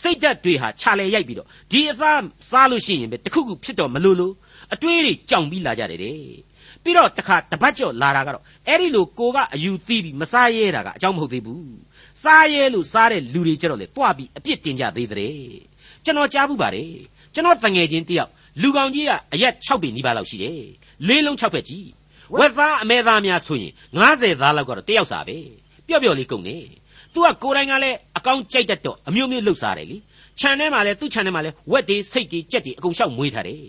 [0.00, 4.34] စိတ်ဓာတ်တွေဟာခြာလဲရိုက်ပြီးတော့ဒီအသားစားလို့ရှိရင်ပဲတခုခုဖြစ်တော့မလို့လို့
[4.74, 6.20] အတွေးတွေကြောင်ပြီးလာကြတယ်တဲ့
[6.82, 11.76] ပြီးတော့တခါတပတ်ကျော်လာတာကတော့အဲ့ဒီလိုကိုကအယူသီးပြီးမစားရဲတာကအကြောင်းမဟုတ်သေးဘူး
[12.22, 15.36] စားရဲလို့စားတဲ့လူတွေကြတော့လေတွားပြီးအပြစ်တင်ကြသေးတယ်
[16.04, 16.92] ကျွန်တော်ကြားဘူးပါတယ်
[17.34, 18.30] ကျွန်တော်တငယ်ချင်းတယောက်
[18.62, 20.60] လူကောင်ကြီးကအရက်6ပေနီးပါးလောက်ရှိတယ်
[21.08, 21.86] လေးလုံး6ဖက်ကြီး
[22.38, 23.72] ဝက်သားအမဲသားများဆိုရင်
[24.06, 25.36] 90သားလောက်ကတော့တယောက်စားပဲ
[25.86, 26.56] ပျော့ပျော့လေးကုန်နေ
[27.12, 29.96] သူကကိုယ်တိုင်ကလည်းအကောင်းကြိုက်တတ်တော့အမျိုးမျိုးလှုပ်စားတယ်လी
[30.40, 33.62] ခြံထဲမှာလည်းသူ့ခြံထဲမှာလည်းဝက်တွေစိတ်တွေကြက်တွေအကုန်ရှောက်မွေးထားတယ်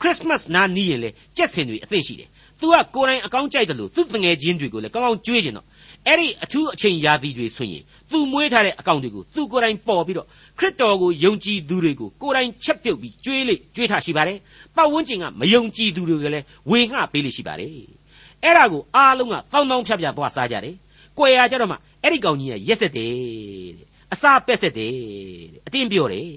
[0.00, 2.28] ခရစ်စမတ်နားနီးရင်လေကြက်စင်တွေအသင့်ရှိတယ်။
[2.60, 5.66] तू ကကိုယ်တိုင်အကောင်းကြိုက်တယ်လို့သူ့တငယ်ချင်းတွေကိုလည်းကောင်းကောင်းကြွေးကျင်တော့
[6.06, 10.26] အဲ့ဒီအထူးအချိန်ရာသီတွေဆိုရင် तू မွေးထားတဲ့အကောင့်တွေကို तू ကိုယ်တိုင်ပေါ်ပြီးတော့
[10.58, 14.38] ခရစ်တော်ကိုယုံကြည်သူတွေကိုကိုယ်တိုင်ချက်ပြုတ်ပြီးကြွေးလေကြွေးထားရှိပါတယ်။
[14.76, 17.70] ပတ်ဝန်းကျင်ကမယုံကြည်သူတွေကလည်းဝေငှပေးလေရှိပါတယ်။
[18.44, 20.74] အဲ့ဒါကိုအားလုံးကတောင်းတောင်းဖြတ်ဖြတ်သွားစားကြတယ်။
[21.18, 23.12] ကိုယ်ရကြတော့မှအဲ့ဒီကောင်ကြီးကရက်ဆက်တယ်
[23.78, 24.92] တဲ့အစာပက်ဆက်တယ်
[25.52, 26.28] တဲ့အတင်းပြောတယ်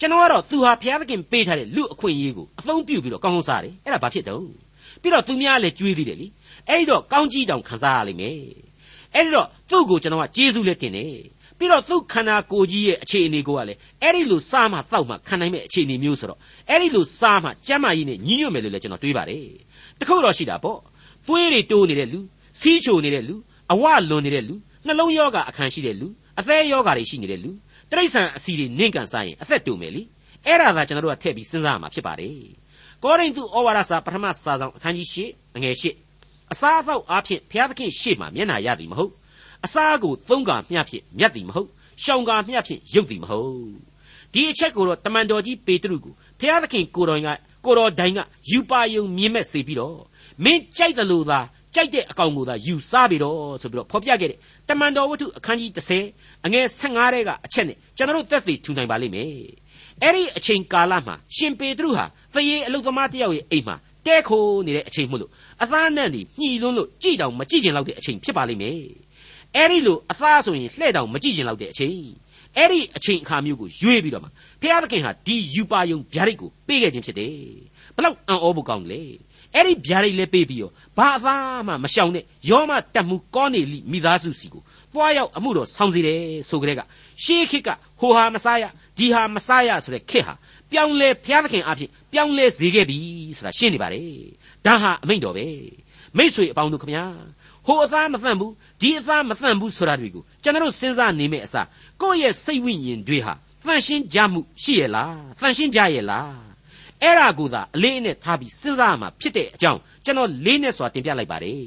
[0.00, 4.42] ကျွန်တော်ကတော့သူဟာဘုရားသခင်ပေးထားတဲ့လူအခွင့်အရေးကိုအသုံးပြုပြီးတော့ကောင်းကောင်းစားတယ်အဲ့ဒါဘာဖြစ်တော့
[5.00, 6.26] ပြီးတော့သူများလည်းကြွေးသေးတယ်လी
[6.68, 8.36] အဲ့ဒီတော့ကောင်းကြီးတောင်ခံစားရလိမ့်မယ်
[9.16, 11.12] အဲ့ဒီတော့သူ့ကိုကျွန်တော်ကကျေးဇူးလည်းတင်တယ်
[11.58, 16.38] ပြီးတော့သူ့ခန္ဓာကိုယ်ကြီးရဲ့အခြေအနေကိုကလည်းအဲ့ဒီလိုစားမှတောက်မှခံနိုင်မဲ့အခြေအနေမျိုးဆိုတော့
[16.70, 19.44] အဲ့ဒီလိုစားမှကျမ်းမာရေးနဲ့ညီညွတ်မယ်လို့လည်းကျွန်တော်တွေးပါတယ်
[20.00, 20.78] တခုတော့ရှိတာပေါ့
[21.26, 22.20] သွေးတွေတိုးနေတဲ့လူ
[22.60, 23.34] စီးချိုနေတဲ့လူ
[23.72, 24.54] အဝလွန်နေတဲ့လူ
[24.86, 26.06] နှလုံးယောဂအခန်းရှိတဲ့လူ
[26.40, 27.50] အသက်ယောဂတွေရှိနေတဲ့လူ
[27.90, 30.02] တရိษံအစီတွေနင့်ကန်စားရင်အသက်တူမယ်လी
[30.46, 32.36] အဲ့ဒါကကျွန်တော်တို့ကထည့်ပြီးစဉ်းစားရမှာဖြစ်ပါတယ်
[33.02, 35.84] ကောရိန္သုဩဝါဒစာပထမစာဆောင်အခန်းကြီး၈အငယ်၈
[36.52, 39.12] အစားအသောက်အားဖြင့်ဘုရားသခင်ရှေ့မှာမျက်နာရသည်မဟုတ်
[39.64, 41.68] အစားကိုသုံးကာမျှဖြင့်မြတ်သည်မဟုတ်
[42.04, 43.70] ရှောင်ကာမျှဖြင့်ရုပ်သည်မဟုတ်
[44.32, 47.28] ဒီအချက်ကိုတော့တမန်တော်ကြီးပေတရုကိုဘုရားသခင်ကိုတော်က
[47.64, 48.18] ကိုတော်တိုင်က
[48.50, 49.98] ယူပါယုံမြင်မဲ့စေပြီးတော့
[50.44, 51.40] မင်းကြိုက်တယ်လို့သာ
[51.74, 54.38] ကြိုက်တဲ့အကောင်ကိုသာယူစားပြီးတော့ဆိုပြီးတော့ဖော်ပြခဲ့တဲ့
[54.68, 55.70] တမန်တော်ဝတ္ထုအခန်းကြီး
[56.08, 59.30] 30အငယ်15တဲကအချက်နဲ့ကျွန်တော်တို့သက်သေထူနိုင်ပါလိမ့်မယ်
[60.02, 65.30] အဲ့ဒီအချိန်ကာလမှာရှင်ပေတရုဟာသရေအလုသမားတယောက်ရဲ့အိမ်မှာ တဲခိုးနေတဲ့အချိန်မို့လို့
[65.62, 68.78] အသားနဲ့နေညှီလွန်းလို့ကြည်တောင်မကြည့်ကျင်လောက်တဲ့အချိန်ဖြစ်ပါလိမ့်မယ်
[69.54, 72.06] အဲ့ဒီလိုအသားဆိုရင်လှဲ့တောင်မကြည့်ကျင်လောက်တဲ့အချိန်
[72.56, 74.28] အဲ့ဒီအချိန်အခါမျိုးကိုရွေးပြီးတော့မှ
[74.60, 77.34] ဖျားသခင်ဟာဒီယူပါယုံဗျာဒိတ်ကိုပေးခဲ့ခြင်းဖြစ်တယ်
[77.96, 79.02] ဘလောက်အံ့ဩဖို့ကောင်းတယ်လေ
[79.54, 86.80] အဲ့ဒီဗျာဒိတ်လည်းပေးပြီးတော့ဘာအသားမှမရှောင်နဲ့ယောမတက်မှုကောနေလိမိသားစုစီကိုသွားရောက်အမှုတော်ဆောင်စီတယ်ဆိုကြတဲ့က
[87.24, 87.68] ရှေးခေတ်က
[88.00, 88.64] ဟိုဟာမစားရ
[88.98, 90.34] ဒီဟာမစားရဆိုတဲ့ခေတ်ဟာ
[90.72, 92.98] ပြောင်းလဲဘုရားသခင်အဖြစ်ပြောင်းလဲစေခဲ့ပြီ
[93.36, 94.10] ဆိုတာရှင်းနေပါတယ်
[94.66, 95.46] ဒါဟာအမိန့်တော်ပဲ
[96.16, 97.04] မိษွေအပေါင်းတို့ခမညာ
[97.66, 101.66] ဟိုအသားမသန့်ဘူးဒီအသားမသန့်ဘူးဆိုတာတွေကိုကျွန်တော်စဉ်းစားနေမယ့်အစား
[102.02, 103.32] ကိုယ့်ရဲ့စိတ်ဝိညာဉ်တွေဟာ
[103.66, 106.34] တန်ရှင်းကြမှုရှိရဲ့လားတန်ရှင်းကြရဲ့လား
[107.02, 111.62] အဲ့ဒါကိုသာအလေးအနက်ထားပြီးစဉ်းစားရမှာဖြစ်တဲ့အကြောင်းကျွန်တော်လေးနဲ့စွာတင်ပြလိုက်ပါတယ်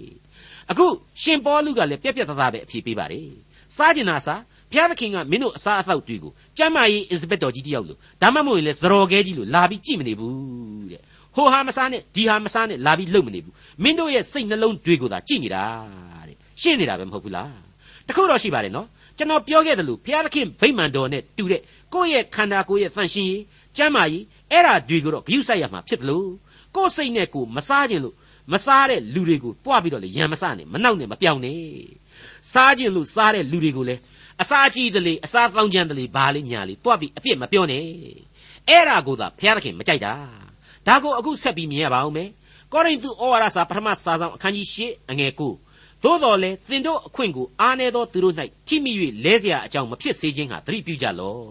[0.72, 0.88] အခု
[1.22, 3.30] ရှင်ပေါလုကလည်းပြက်ပြက်သားသားပဲအဖြေပေးပါတယ်
[3.76, 4.42] စားကျင်တာစား
[4.72, 11.02] ဘုရားသခင်ကမင်းတို့အစားအသောက်တွေကိုကျမ်းမာရေးအင်စပက်တော်ကြီးတယောက်လို့ဒါမှမဟုတ်ရင်လေဇရော်ကဲကြီးလို့လာပြီးကြည့်မနေဘူးတဲ့
[11.36, 15.64] ဟိုဟာမစားနဲ့ဒီဟာမစားနဲ့လာပြီးလုပ်မနေဘူးမင်းတို့ရဲ့စိတ်နှလုံးတွေကိုသာကြည့်နေတာ
[16.28, 17.54] တဲ့ရှင်းနေတာပဲမဟုတ်ဘူးလား
[18.08, 21.62] တခုတော့ရှိပါတယ်နော်ကျွန်တော်ပြောခဲ့တယ်လို့ဘုရားသခင်ဗိမာန်တော်နဲ့တူတဲ့
[21.94, 23.44] ကိုယ့်ရဲ့ခန္ဓာကိုယ်ရဲ့သန့်ရှင်းရေး
[23.78, 26.28] ကျမ်းမာရေးအဲ့ဒါတွေကိုတော့ဂရုစိုက်ရမှာဖြစ်တယ်လို့
[26.76, 28.16] ကိုယ်စိတ်နဲ့ကိုယ်မစားခြင်းလို့
[28.54, 31.60] မစားတဲ့လူတွေကိုတွားပြီးတော့လေရံမစားနဲ့မနှောက်နဲ့မပြောင်းနဲ့
[32.52, 34.00] စားခြင်းလို့စားတဲ့လူတွေကိုလည်း
[34.42, 37.84] အစာကြည့်တလေအစာတောင်းကြံတလေဘာလေးညာလေးတွားပြီးအပြစ်မပြောနဲ့
[38.70, 40.14] အဲ့ဒါကိုသာဘုရားသခင်မကြိုက်တာ
[40.88, 42.30] ဒါကိုအခုဆက်ပြီးမြင်ရပါဦးမယ်
[42.74, 45.42] ကောရိန္သုဩဝါဒစာပထမစာဆောင်အခန်းကြီး၈အငယ်၉
[46.04, 48.36] သို့တော်လဲသင်တို့အခွင့်ကိုအားနည်းသောသူတို့၌
[48.68, 48.92] ထိမိ၍
[49.24, 51.44] လဲเสียအကြောင်းမဖြစ်စေခြင်းဟာသတိပြုကြလော့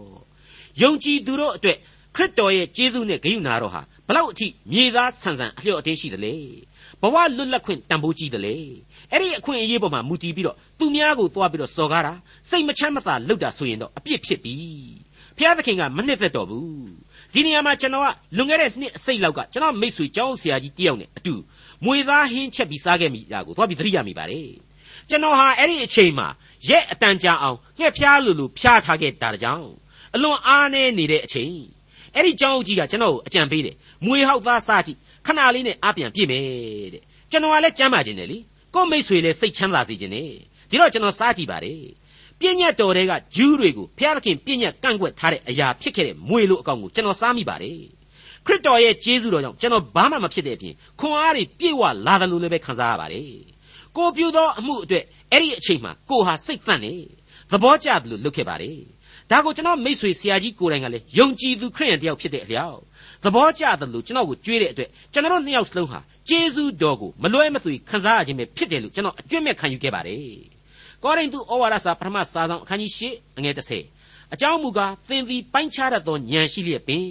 [0.81, 1.79] ယုံကြည်သူတို့အတွက်
[2.17, 6.35] ခရစ်တော်ရဲ့ကျေးဇူးနဲ့ဂရုဏာတော်ဟာဘလောက်အထိမြေသားဆန်ဆန်အလျော့အတင်းရှိတယ်လေ
[7.03, 8.57] ဘဝလွတ်လပ်ခွင့်တန်ဖိုးကြီးတယ်လေ
[9.11, 12.13] အဲ့ဒီအခွင့်အရေးပေါ်မှာမူတည်ပြီးတော့သူများကိုသွားပြီးတော့စော်ကားတာ
[12.51, 14.57] စိတ်မချမ်းမသာလုပ်တာဆိုရင်တော့အပြစ်ဖြစ်ပြီ
[15.39, 16.69] ဖျားသခင်ကမနှစ်သက်တော့ဘူး
[17.35, 21.35] ဒီနေရာမှာကျွန်တော်ကလွန်ခဲ့တဲ့နှစ်အစိတ်လောက်ကကျွန်တော်မိတ်ဆွေကျောင်းဆရာကြီးတယောက်နဲ့အတူ
[21.85, 24.49] မွေသားဟင်းချက်ပြီးစားခဲ့မိတာကိုသွားပြီးသတိရမိပါတယ်
[25.09, 26.29] ကျွန်တော်ဟာအဲ့ဒီအချိန်မှာ
[26.69, 29.71] ရက်အတန်ကြာအောင်ငှက်ဖျားလိုလိုဖျားထားခဲ့တာကြောင့်
[30.15, 31.57] အလွန်အားနည်းနေတဲ့အချိန်
[32.15, 36.45] အဲ့ဒီကျောင်းကြီးကကျွန်တော်ကိုအကြံပေးတယ်မွေဟောက်သားစားကြည့် ခဏလေးနဲ့အပြန်ပြည့်မယ်
[36.95, 38.39] တဲ့ကျွန်တော်ကလည်းကြမ်းပါခြင်းတယ်လी
[38.75, 40.31] ကိုမိတ်ဆွေလည်းစိတ်ချမ်းသာစေခြင်းတယ်
[40.71, 41.83] ဒီတော့ကျွန်တော်စားကြည့်ပါတယ်
[42.41, 47.81] ပြည့်ညတ်တော်တွေကဂျူးတွေကိုဘုရားသခင်ပြည့်ညတ်ကန့်ကွက်ထားတဲ့အရာဖြစ်ခဲ့တဲ့မွေလိုအကောင်ကိုကျွန်တော်စားမိပါတယ်
[48.47, 53.31] ခရစ်တော်ရဲ့ကျေးဇူးတော်ကြောင့်ကျွန်တော်ဘာမှမဖြစ်တဲ့အပြင်ခွန်အားတွေပြည့်ဝလာတယ်လို့လည်းပဲခံစားရပါတယ်
[53.97, 56.95] ကိုပြုသောအမှုအတွက်အဲ့ဒီအချိန်မှာကိုဟာစိတ်သန့်နေ
[57.51, 58.79] သဘောကျတယ်လို့လုပ်ခဲ့ပါတယ်
[59.31, 62.79] ဒါကိုကျွန်တော်မိတ်ဆွေဆရာကြီးကိုယ်တိုင်ကလည်းယုံကြည်သူခရိယန်တယောက်ဖြစ်တဲ့အလျောက်
[63.25, 70.23] သဘောကျတယ်လို့ကျွန်တော်ကိုကြွေးတဲ့အတွက်ကျွန်တော်တို့နှစ်ယောက်စလုံးဟာကျေးဇူးတော်ကိုမလွဲမသွေခံစားရခြင်းပဲဖြစ်တယ်လို့ကျွန်တော်အကျွင့်မဲ့ခံယူခဲ့ပါတယ်
[71.03, 73.55] ကောရိန္သုဩဝါဒစာပထမစာဆောင်အခန်းကြီး၈အငယ်
[73.93, 77.05] 30အကြောင်းမူကားသင်သည်ပိုင်းခြားတတ်သောဉာဏ်ရှိလျက်ပင်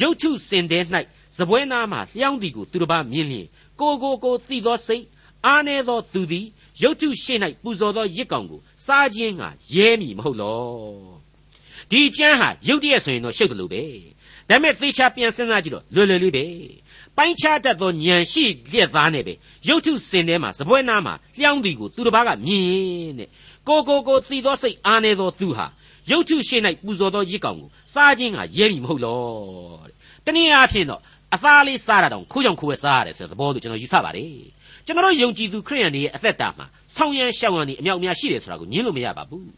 [0.00, 0.80] ရုပ်ထုစင်တဲ၌
[1.36, 3.46] ဇပွဲနာမှလျှောင်းသည်ကိုသူတစ်ပါးမြင်လျင်
[3.80, 5.04] ကိုကိုကိုသိသောစိတ်
[5.46, 6.46] အားနည်းသောသူသည်
[6.82, 11.15] ရုပ်ထုရှိ၌ပူဇော်သောရစ်ကောင်ကိုစားခြင်းဟာရဲမည်မဟုတ်လော
[11.90, 13.82] ဒီကျမ်းဟာရုပ်တရက်ဆိုရင်တော့ရှုပ်တယ်လို့ပဲ
[14.48, 16.44] ဒါပေမဲ့သေချာပြန်စဉ်းစားကြည့်တော့လွယ်လွယ်လေးပဲ
[17.16, 19.32] ပိုင်းခြားတတ်သောဉာဏ်ရှိလျက်သားနဲ့ပဲ
[19.68, 23.28] ရုပ်ထုစင်ထဲမှာစပွဲနားမှာလျှောင်းသည်ကိုသူတစ်ပါးကမြင်ရင်တဲ့
[23.68, 25.66] ကိုကိုကိုသိသောစိတ်အားနေသောသူဟာ
[26.10, 29.20] ရုပ်ထုရှိ၌ပူဇော်သောရစ်ကောင်ကိုစားခြင်းကရဲပြီမဟုတ်လော
[29.86, 29.94] တဲ့
[30.24, 31.00] တနည်းအားဖြင့်တော့
[31.34, 34.30] အသားလေးစားတာတောင်ခိုးကြောင်ခိုးဝဲစားရတယ်ဆိုတဲ့သဘောလို့ကျွန်တော်ယူဆပါတယ်
[34.86, 39.48] ကျွန်တော်ယုံကြည်သူခရိယန်တွေရဲ့အသက်တာမှာဆောင်းရမ်းရှောင်းရမ်းတွေအမြောက်အများရှိတယ်ဆိုတာကိုညင်းလို့မရပါဘူး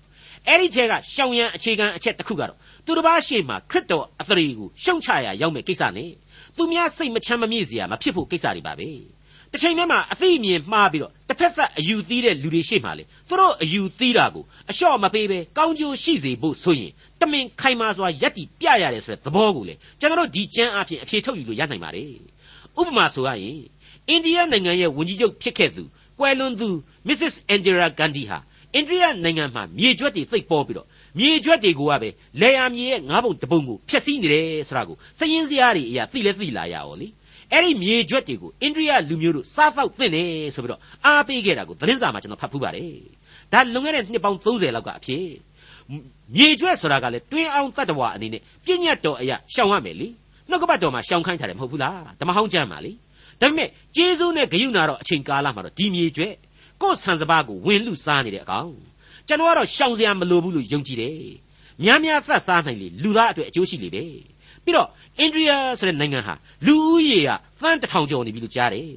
[0.47, 6.11] အဲ့ဒီထဲကရှောင်းရမ်းအခြေခံအချက်တစ်ခုကတော့သူတစ်ပါးရှေ့မှာခရစ်တော်အသရေကိုရှုံချရာရောက်မဲ့ကိစ္စနဲ့
[6.57, 8.89] သူများစိတ်မချမ်းမမြေ့စရာမဖြစ်ဖို့ကိစ္စတွေပါပဲ
[9.53, 22.13] တစ်ချိန်တည်းမှာအသိအမြင်မှားပြီးတော့တစ်ဖက်သက်အယူသီးတဲ့လူတွေရှေ့မှာလေသူတို့အယူသီးတာကိုအလျှော့မပေးပဲကောင်းကျိုးရှိစေဖို့ဆိုရင်တမင်ခိုင်မာစွာယက်တီပြရတယ်ဆိုတဲ့သဘောကိုလေကျွန်တော်တို့ဒီကျမ်းအဖြစ်အဖြေထုတ်ယူလို့ရနိုင်ပါတယ်
[22.81, 23.59] ဥပမာဆိုရရင်
[24.09, 25.85] အိန္ဒိယနိုင်ငံရဲ့ဝန်ကြီးချုပ်ဖြစ်ခဲ့သူ
[26.19, 26.71] ကွယ်လွန်သူ
[27.09, 27.35] Mrs.
[27.55, 28.39] Indira Gandhi ဟာ
[28.75, 30.87] အိန္ဒိယနိုင်ငံမှာမြေကျွတ်တွေသိပ်ပေါ်ပြီးတော့
[31.19, 32.09] မြေကျွတ်တွေကိုကပဲ
[32.41, 37.09] လေယာမြေရဲ့ငါးပုံတပုံကိုဖျက်ဆီးနေတယ်ဆိုတာကိုစည်ရင်းစရာတွေအရာသိလဲသိလာရအောင်လေ
[37.53, 42.93] အဲ့ဒီမြေကျွတ်တွေကိုအိန္ဒိယလူမျိုးတို့စားသောက်သင့်တယ်ဆိုပြီးတော့အားပေးခဲ့တာကိုသတင်းစာမှာကျွန်တော်ဖတ်ဖူးပါတယ်
[43.53, 45.25] ဒါလွန်ခဲ့တဲ့နှစ်ပေါင်း30လောက်ကအဖြစ်
[46.37, 50.09] မြေကျွတ်ဆိုတာကလည်းတွင်းအောင်တတ္တဝါအနေနဲ့ပြည့်ညတ်တော်အရာရှောင်ရမယ်လေ
[50.49, 52.93] နှုတ်ကပတ်တော်မှာရှောင်ခိုင်းထားတယ်မဟုတ်ဘူးလားဓမ္မဟောင်းကျမ်းပါလေ
[53.41, 56.35] ဒါပေမဲ့ကျေးဇူးနဲ့ဂရုဏာတော့အချိန်ကာလမှာတော့ဒီမြေကျွတ်
[56.83, 58.73] ကိုယ်ဆန်စပါးကိုဝင်လူစားနေတဲ့အကောင်
[59.29, 61.21] ကျွန်တော်ကတော့ရှောင်စရာမလိုဘူးလို့ယုံကြည်တယ်
[61.83, 64.05] များများသတ်စားနိုင်လေလူသားအတွက်အကျိုးရှိလေပဲ
[64.65, 64.89] ပြီးတော့
[65.19, 66.35] အိန္ဒိယဆိုတဲ့နိုင်ငံဟာ
[66.67, 68.91] လူဦးရေကသန်းတစ်ထောင်ကျော်နေပြီလို့ကြားတယ်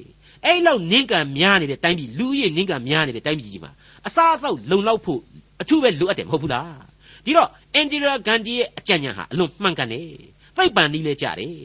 [0.44, 3.72] အဲ့လောက်နင်းကံများနေတဲ့တိုင်းပြည်လူဦးရေနင်းကံများနေတဲ့တိုင်းပြည်ကြီးမှာ
[4.06, 5.20] အစားအသောက်လုံလောက်ဖို့
[5.62, 6.82] အထူးပဲလိုအပ်တယ်မဟုတ်ဘူးလား
[7.24, 10.08] ဒီတော့အင်ဒီရာဂန်ဒီရဲ့အကြံဉာဏ်ဟာအလွန်မှန်ကန်တယ်
[10.56, 11.56] သိပ္ပံနည်းလဲကြတယ်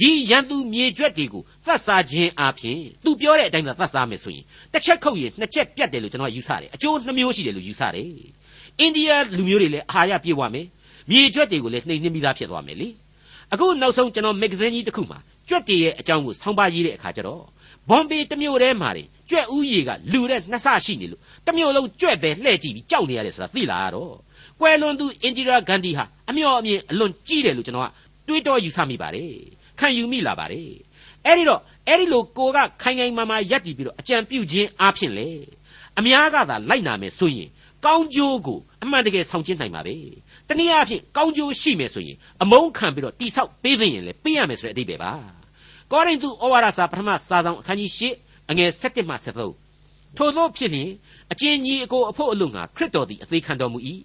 [0.00, 8.08] ဒီရန်သူမြေကျွက်တွေကိုသတ်စားခြင်းအပြင်သူပြောတဲ့အတိုင်းသာသတ်စားမယ်ဆိုရင်တစ်ချက်ခုတ်ရင်နှစ်ချက်ပြတ်တယ်လို့ကျွန်တော်ယူဆတယ်အကျိုးနှမျိုးရှိတယ်လို့ယူဆတယ်
[8.80, 10.66] အိန္ဒိယလူမျိုးတွေလည်းအာဟာရပြည့်ဝမယ်
[11.10, 12.88] မြေကျွက်တွေကိုလည်းနှိမ်နှင်းပြီးသားဖြစ်သွားမယ်လေ
[13.52, 17.42] အခုနောက်ဆုံးကျွန်တော်မဂ္ဂဇင်းကြီးတစ်ခုမှာကျွက်တွေရဲ့အကြောင်းကိုဆောင်းပါးရေးတဲ့အခါကျတော့
[17.88, 24.14] ဘွန်ဘေတစ်မျိုးတည်းမှာတင်ကျွက်ဥယေကလူတဲ့နှစ်ဆရှိနေလို့တစ်မျိုးလုံးကျွက်ပဲလှဲ့ကြည့်ပြီးကြောက်နေရတယ်ဆိုတာသိလာရတော့
[24.60, 27.90] ကွယ်လွန်သူအင်ဒီရာဂန္ဒီဟာအမျော်အမြင်အလွန်ကြီးတယ်လို့ကျွန်တော်က
[28.28, 29.30] တွေးတောယူဆမိပါတယ်
[29.78, 30.70] ခံယူမိလာပါတယ်
[31.26, 35.28] အဲ့ဒီတော့အဲ့ဒီလိုကိုကခိုင်ခိုင်မာမာရက်တည်ပြီးတော့အကြံပြုခြင်းအားဖြင့်လေ
[35.98, 37.48] အများကသာလိုက်နာမယ်ဆိုရင်
[37.84, 39.96] ကောင်းကျိုးကိုအမှန်တကယ်ဆောင်ကျဉ်နိုင်ပါပဲ
[40.48, 45.12] တနည်းအားဖြင့်ကောင်းကျိုးရှိမယ်ဆိုရင်အမုန်းခံပြီးတော့တိဆောက်ပေးသိရင်လည်းပေးရမယ်ဆိုတဲ့အဓိပ္ပာယ်ပါ
[45.92, 50.90] ကောရိန္သုဩဝါဒစာပထမစာဆောင်အခန်းကြီး၈အငယ်၁၁မှ73ထို့သောဖြစ်လျင်
[51.32, 53.78] အကျဉ်းကြီးအကိုအဖို့အလို့ငါခရစ်တော်သည်အသေးခံတော်မူ၏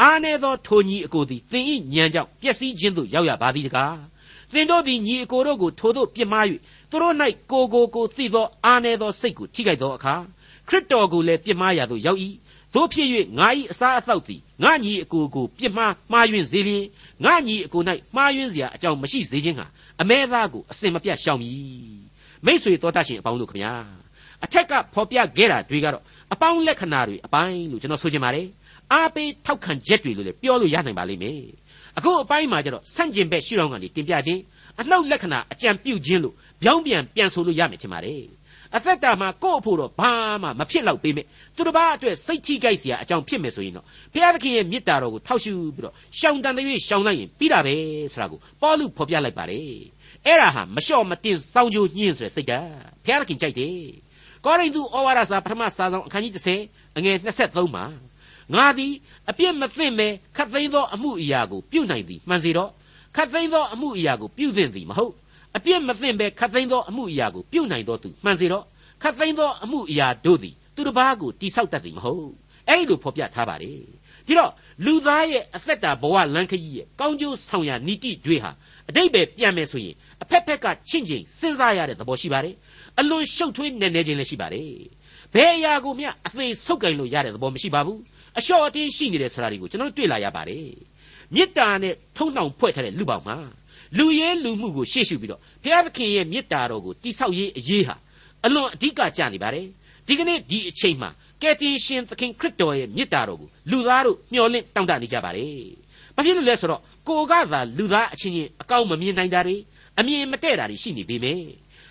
[0.00, 3.96] အားနည်းသောထိုညီအကိုသည်သင်၏ညံကြောင့်ပျက်စီးခြင်းသို့ရောက်ရပါသည်တကား
[4.52, 6.44] သင်တို့သည်ညီအကိုတို့ကိုထိုတို့ပြစ်မှား၍
[6.90, 7.14] သူတို့၌
[7.50, 10.14] ကိုကိုကိုသိသောအားနည်းသောစိတ်ကိုထိခိုက်သောအခါ
[10.68, 12.20] ခရစ်တော်ကိုလည်းပြစ်မှားရသို့ရောက်၏
[12.74, 16.84] တို့ဖြစ်၍ငါ၏အစားအသောက်သည်ငါညီအကိုကိုပြစ်မှားမှားယွင်းစေလျင်
[17.24, 17.82] ငါညီအကို၌
[18.16, 19.66] မှားယွင်းစရာအကြောင်းမရှိစေခြင်းဟာ
[20.00, 21.54] အမဲသားကိုအစင်မပြတ်ရှောင်မည်
[22.46, 23.72] မိษွေတော်တတ်ရှင်အပေါင်းတို့ခမညာ
[24.44, 26.02] အထက်ကဖော်ပြခဲ့တာတွေကတော့
[26.32, 28.46] အပေါင်းလက္ခဏာတွေအပိုင်းလို့ကျွန်တော်ဆိုချင်ပါတယ်
[28.92, 31.40] အားပေးထောက်ခံချက်တွေလို့လည်းပြောလို့ရနိုင်ပါလိမ့်မယ်
[31.98, 34.40] အခုအပိုင်းမှာကျတော့ဆန့်ကျင်ဘက်ရှုထောင့်ကနေတင်ပြခြင်း
[34.80, 38.24] အနှုတ်လက္ခဏာအကြံပြုခြင်းလို့ပြောင်းပြန်ပြန်ဆိုလို့ရမယ်ထင်ပါတယ်
[38.76, 41.26] အသက်တာမှာကိုယ့်အဖို့တော့ဘာမှမဖြစ်တော့ပေးမယ်
[41.56, 47.74] သူတစ်ပါးအတွက်စိတ်ထိကြိုက်စရာအကြောင်းဖြစ်မယ်ဆိုရင်တော့ဘုရားသခင်ရဲ့မေတ္တာတော်ကိုထောက်ရှုပြီးတော့ရှောင်တန်တဲ့၍ရှောင်လိုက်ရင်ပြီးတာပဲ
[48.12, 49.62] ဆိုတာကိုပေါလုဖော်ပြလိုက်ပါတယ်
[50.26, 52.68] အဲ့ဒါဟာမလျှော့မတင်စောင်းကြိုးညှင်းဆိုတဲ့စိတ်ဓာတ်
[53.04, 53.78] ဘုရားသခင်ကြိုက်တယ်
[54.44, 56.32] ကောရိန္သုဩဝါဒစာပထမစာဆောင်အခန်းကြီး
[56.66, 57.84] 30အငယ်23မှာ
[58.52, 58.92] ငါသည်
[59.30, 62.70] အပြစ်မသိမဲ့ခတ်သိမ်းသောအမှုအရာကိုပြုနိုင်သည်မှန်စေတော့
[63.16, 65.14] ခတ်သိမ်းသောအမှုအရာကိုပြုသင့်သည်မဟုတ်
[65.56, 68.64] အပြစ်မသိပဲခတ်သိမ်းသောအမှုအရာကိုပြုနိုင်သောသူမှန်စေတော့
[69.02, 72.28] ခတ်သိမ်းသောအမှုအရာတို့သည်သူတစ်ပါးကိုတိဆောက်တတ်သည်မဟုတ်
[72.68, 73.78] အဲ့ဒီလိုဖော်ပြထားပါတယ်
[74.26, 74.52] ဒီတော့
[74.84, 78.50] လူသားရဲ့အသက်တာဘဝလမ်းခရီးရဲ့ကောင်းကျိုးဆောင်ရာနီတိတွေဟာ
[78.88, 82.54] အတိတ်ပဲပြန်မယ်ဆိုရင်အဖက်ဖက်ကချင့်ချင်းစဉ်းစားရတဲ့သဘောရှိပါတယ်
[83.00, 84.68] အလွန်ရှုပ်ထွေးနေနေခြင်းလည်းရှိပါတယ်
[85.34, 88.00] ဘယ်အရာကိုမျှအသေးဆုပ်ကင်လို့ရတဲ့သဘောမရှိပါဘူး
[88.38, 90.66] အလျှော့အတင်းရှိနေတဲ့ဆိုတာတွေကိုကျွန်တော်တို့တွေ့လာရပါတယ်
[91.34, 93.36] မေတ္တာနဲ့ထုံနှောင်ဖွဲ့ထားတဲ့လူပေါင်းမှာ
[93.98, 97.96] လူရဲလူမှုကိုရှေ့ရှုပြီးတော့ဘုရားသခင်ရဲ့မေတ္တာတော်ကိုတိဆောက်ရေးအရေးဟာ
[98.44, 99.66] အလွန်အဓိကကျနေပါတယ်
[100.06, 101.10] ဒီကနေ့ဒီအချိန်မှာ
[101.42, 105.54] ကယ်တင်ရှင်သခင်ခရစ်တော်ရဲ့မေတ္တာတော်ကိုလူသားတို့မျှော်လင့်တောင့်တနေကြပါတယ်
[106.14, 109.56] ဘာဖြစ်လို့လဲဆိုတော့ကိုကသာလူသားအချင်းချင်းအကောင်းမမြင်နိုင်တာတွေ
[109.98, 111.44] အမြင်မတည့်တာတွေရှိနေပေမယ့်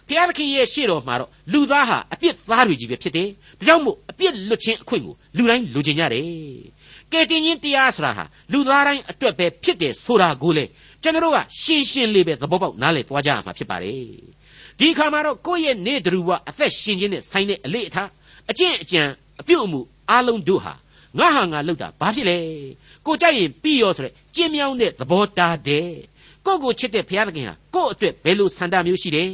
[0.08, 3.28] ဘုရားသခင်ရဲ့ရှေ့တော်မှာတော့လူသားဟာအပြစ်သားတွေကြီးပဲဖြစ်တယ်
[3.60, 6.26] ဒါကြောင့်မို့အပြစ်လွတ်ခြင်းအခွင့်ကိုလူတိုင်းလိုချင်ကြတယ်
[7.12, 10.66] ကယ်တင်ခြင်းတရားဆိုတာဟာလူသားတိုင်းအတွက်ပဲဖြစ်တယ်ဆိုတာကိုလေ
[11.04, 14.06] ကျွန်တော်တို့ကရှင်းရှင်းလေးပဲသဘောပေါက်နားလည်သွားကြရမှာဖြစ်ပါတယ်
[14.80, 18.10] ဒီခါမှာတော့ကိုယ့်ရဲ့နေတရူဝအသက်ရှင်ခြင်းနဲ့ဆိုင်တဲ့အလေးအထား
[18.52, 19.02] အကျင့်အကြံ
[19.42, 19.80] အပြုတ်အမှု
[20.12, 20.74] အလုံးတို့ဟာ
[21.20, 22.38] ငါဟာငါလောက်တာဘာဖြစ်လဲ
[23.06, 25.89] ကိုကြိုက်ရင်ပြီးရောဆိုတဲ့ကျင်းမြောင်းတဲ့သဘောတာတဲ့
[26.46, 29.30] ကိုကိုချစ်တဲ့ဘုရားသခင်ဟာကို့အတွက်ဘယ်လိုဆန္ဒမျိုးရှိတယ်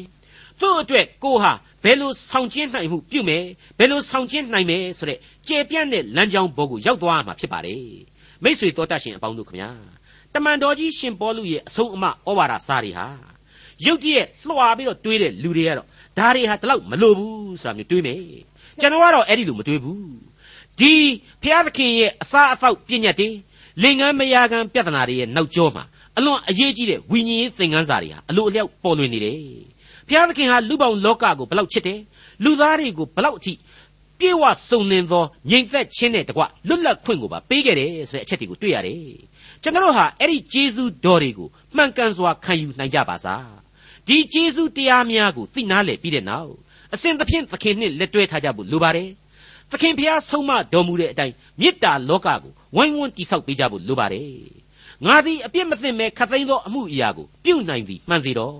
[0.61, 1.51] သူ့အတွက်ကိုဟာ
[1.83, 3.43] ဘယ်လိုဆောင်ကျင်းနိုင်မှုပြုမယ်
[3.77, 7.83] ဘယ်လိုဆောင်ကျင်းနိုင်မယ်ဆိုတဲ့ကျေပြန့်တဲ့လမ်းကြောင်းဘောကိုရောက်သွားမှာဖြစ်ပါတယ်
[8.43, 9.69] မိษွေတော်တတ်ရှင်အပေါင်းတို့ခမညာ
[10.33, 13.07] တမန်တော်ကြီးရှင်ပေါလုရဲ့အဆုံးအမဩဝါဒစာတွေဟာ
[13.85, 18.19] ရုတ်တရက်လွှာပြီးတော့တွေးတဲ့လူတွေကတော့ဒါတွေဟာဒီလောက်မလိုဘူးဆိုတာမျိုးတွေးမယ်
[18.79, 20.03] ကျွန်တော်ကတော့အဲ့ဒီလိုမတွေးဘူး
[20.79, 20.93] ဒီ
[21.41, 23.29] ဖျားသခင်ရဲ့အစာအသောက်ပြည့်ညတ်တွေ
[23.83, 25.83] လင်ငန်းမယားကံပြဿနာတွေရဲ့နောက်ကျောမှာ
[26.17, 29.39] အလွန်အရေးကြီးတဲ့ဝိညာဉ်ရေးသင်ခန်းစာတွေဟာအလိုအလျောက်ပေါ်လွင်နေတယ်
[30.09, 31.99] ဘုရားသခင်ဟာလူပေါင်းလောကကိုဘလောက်ချစ်တယ်
[32.43, 33.53] လူသားတွေကိုဘလောက်အထိ
[34.19, 39.01] ပြေဝစုံလင်သောငြိမ်သက်ခြင်းနဲ့တကွလွတ်လပ်ခွင့်ကိုပါပေးခဲ့တယ်ဆိုတဲ့အချက်တွေကိုတွေ့ရတယ်
[39.63, 43.49] ကျွန်တော်ဟာအဲ့ဒီဂျေဇုတော်တွေကိုမှန်ကန်စွာခံယူနိုင်ကြပါစား
[44.07, 46.51] ဒီဂျေဇုတရားများကိုသိနာလေပြီးတဲ့နောက်
[46.93, 49.09] အစဉ်သဖြင့်သခင်နှင့်လက်တွဲထားကြဖို့လိုပါတယ်
[49.71, 54.31] သခင်ဖျားဆုံးမတော်မူတဲ့အတိုင်းမေတ္တာလောကကိုဝိုင်းဝန်းတိဆောက်ပေးကြဖို့လိုပါတယ်
[55.05, 58.57] ငါသည်အပြစ်မသိမဲ့ခတ်သိမ်းသောအမှုအရာကိုပြုနိုင်သည်မှန်စေတော့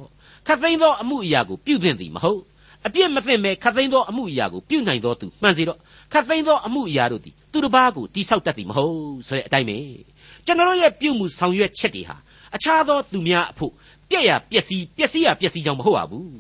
[0.50, 2.42] ခတ်သိမ်းသောအမှုအရာကိုပြုသင့်သည်မဟုတ်
[2.88, 5.78] အပြစ်မသိမဲ့ခတ်သိမ်းသောအမှုအရာကိုပြုနိုင်သောသူမှန်စေတော့
[6.14, 9.78] ခတ်သိမ်းသောအမှုအရာတို့သည်သူတစ်ပါးကိုတိဆောက်တတ်သည်မဟုတ်ဆိုတဲ့အတိုင်းပဲ
[10.46, 12.16] ကျွန်တော်ရဲ့ပြုမှုဆောင်ရွက်ချက်တွေဟာ
[12.56, 13.72] အခြားသောသူများအဖို့
[14.10, 16.40] ပြက်ရပျက်စီးပျက်စီးရပျက်စီးကြောင်းမဟုတ်ပါဘူး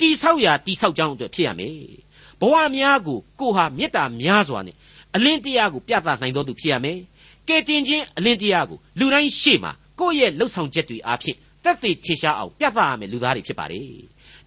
[0.00, 1.76] တိဆောက်ရာတိဆောက်ကြောင်းအတွက်ဖြစ်ရမယ်
[2.40, 4.76] ဘဝများကိုကိုဟာမေတ္တာများစွာနဲ့
[5.14, 6.98] အလင်းတရားကိုပြသနိုင်တော်သူဖြစ်ရမယ်
[7.48, 11.38] ကဲတင်ခြင်းအလင်းတရားကိုလူတိုင်းရှေ့မှာကိုယ့်ရဲ့လှုပ်ဆောင်ချက်တွေအားဖြင့်
[11.68, 13.86] တက်သေးထင်ရှားအောင်ပြသရမယ်လူသားတွေဖြစ်ပါတယ်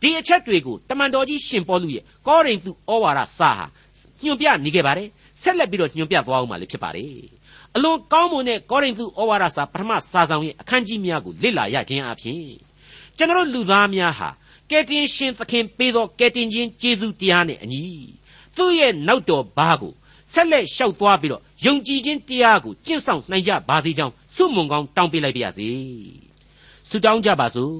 [0.01, 3.65] ဒီအချက်တွေကိုတမန်တော်ကြီးရှင်ပေါလုရဲ့ကောရိန္သုဩဝါဒစာဟာ
[4.23, 5.07] ညွှန်ပြနေခဲ့ပါတယ်
[5.41, 7.15] ဆက်လက်ပြီးတော့ညွှန်ပြသွားအောင်မှလည်းဖြစ်ပါတယ်
[7.75, 12.41] အလွန်ကောင်းမွန်တဲ့ကောရိန္သုဩဝါဒစာပထမစာဆောင်ရဲ့အခန်းကြီးများကိုလေ့လာရခြင်းအပြင်
[13.17, 14.29] ကျွန်တော်လူသားများဟာ
[14.69, 17.83] ကယ်တင်ရှင်သခင်ပေးသောကယ်တင်ခြင်းကျေးဇူးတရားနဲ့အညီ
[18.57, 19.93] သူ့ရဲ့နောက်တော်ဘာကို
[20.33, 25.69] ဆက်လက်လျှောက်သွားပြီးတော့ယုံကြည်ခြင်းတရားကိုကျင့်ဆောင်နိုင်ကြပါစေကြောင်းဆုမွန်ကောင်းတောင်းပေးလိုက်ပါရစေ
[26.89, 27.75] ဆုတောင်းကြပါစို့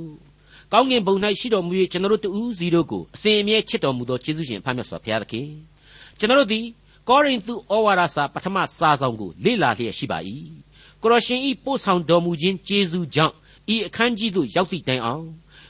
[0.73, 5.47] ကောင်းကင်ဘုံ၌ရှိတော်မူ၍ကျွန်တော်တို့တူးစီတို့ကိုအစဉ်အမြဲချစ်တော်မူသောယေရှုရှင်ဖခင်မြတ်စွာဘုရားသခင်
[6.19, 6.65] ကျွန်တော်တို့သည်
[7.09, 10.19] ကောရိန္သုဩဝါဒစာပထမစာဆောင်ကိုလေ့လာလျက်ရှိပါ၏
[11.01, 13.35] ကိုရရှင်ဤပို့ဆောင်တော်မူခြင်းကျေးဇူးကြောင့်
[13.73, 15.25] ဤအခန်းကြီးသို့ရောက်သည့်တိုင်အောင်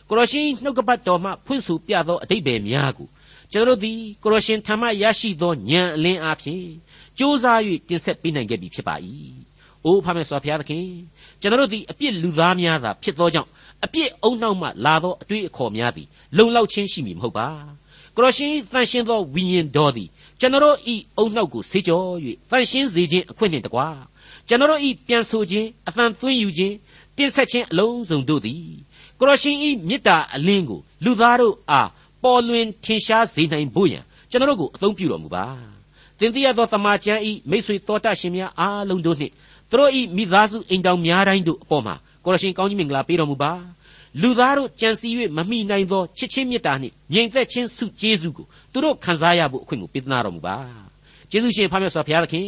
[0.09, 3.07] ကိုရရှင်နှုတ်ကပတ်တော်မှဖွင့်ဆိုပြသောအတိတ်ပဲများကို
[3.51, 6.63] ကျွန်တော်တို့သည်ကိုရရှင်ထံမှရရှိသောဉာဏ်အလင်းအပြင်
[7.17, 7.45] စ조사၍
[7.87, 8.95] တင်ဆက်ပေးနိုင်ခဲ့ပြီဖြစ်ပါ၏။
[9.85, 10.85] အိုးဖာမေစွာဘုရားသခင်
[11.41, 13.49] ကျွန်တော်တို့သည်အပြစ်လူသားများသာဖြစ်သောကြောင့်
[13.85, 17.47] အပြစ်အုံနှောက်မှလာသောအတွေ့အခေါ်များသည်လုံလောက်ခြင်းရှိမည်မဟုတ်ပါ။
[18.15, 22.01] ကိုရရှင်တန်ရှင်းသောဝိညာဉ်တော်သည်ကျွန်တော်ဤအုံနှောက်ကိုဆေးကြော၍
[22.51, 23.87] တန်ရှင်းစေခြင်းအခွင့်နှင့်တကွာ
[24.47, 26.75] ကျွန်တော်ဤပြန်ဆိုခြင်းအသံသွင်းယူခြင်း
[27.17, 28.65] တင်ဆက်ခြင်းအလုံးစုံတို့သည်
[29.19, 31.89] ကိုရရှင်ဤမေတ္တာအလင်းကိုလူသားတို့အား
[32.23, 35.45] ပေါ်လွင်ထင်ရှားစေနိုင်ဖို့ရန်ကျွန်တော်ကိုအသုံးပြုတော်မူပါ
[36.19, 39.33] သင်သိရသောတမန်ကျမ်းဤမိတ်ဆွေတော်တတ်ရှင်များအားလုံးတို့နှင့်
[39.71, 43.51] သူတို့ဤမိသားစုအိမ်တောင်များတိုင်းတို့အပေါ်မှာကိုရရှင်ကောင်းကြီးမင်္ဂလာပေးတော်မူပါ
[44.21, 50.57] လူသားတို့ကြံစီ၍မမိနိုင်သောချစ်ချင်းမေတ္တာနှင့်ငြိမ်သက်ခြင်းစုကျေးဇူးကိုသူတို့ခံစားရဖို့အခွင့်ကိုပေးသနာတော်မူပါ
[51.31, 52.47] ကျေးဇူးရှင်ဖခင်ဆောဘုရားသခင်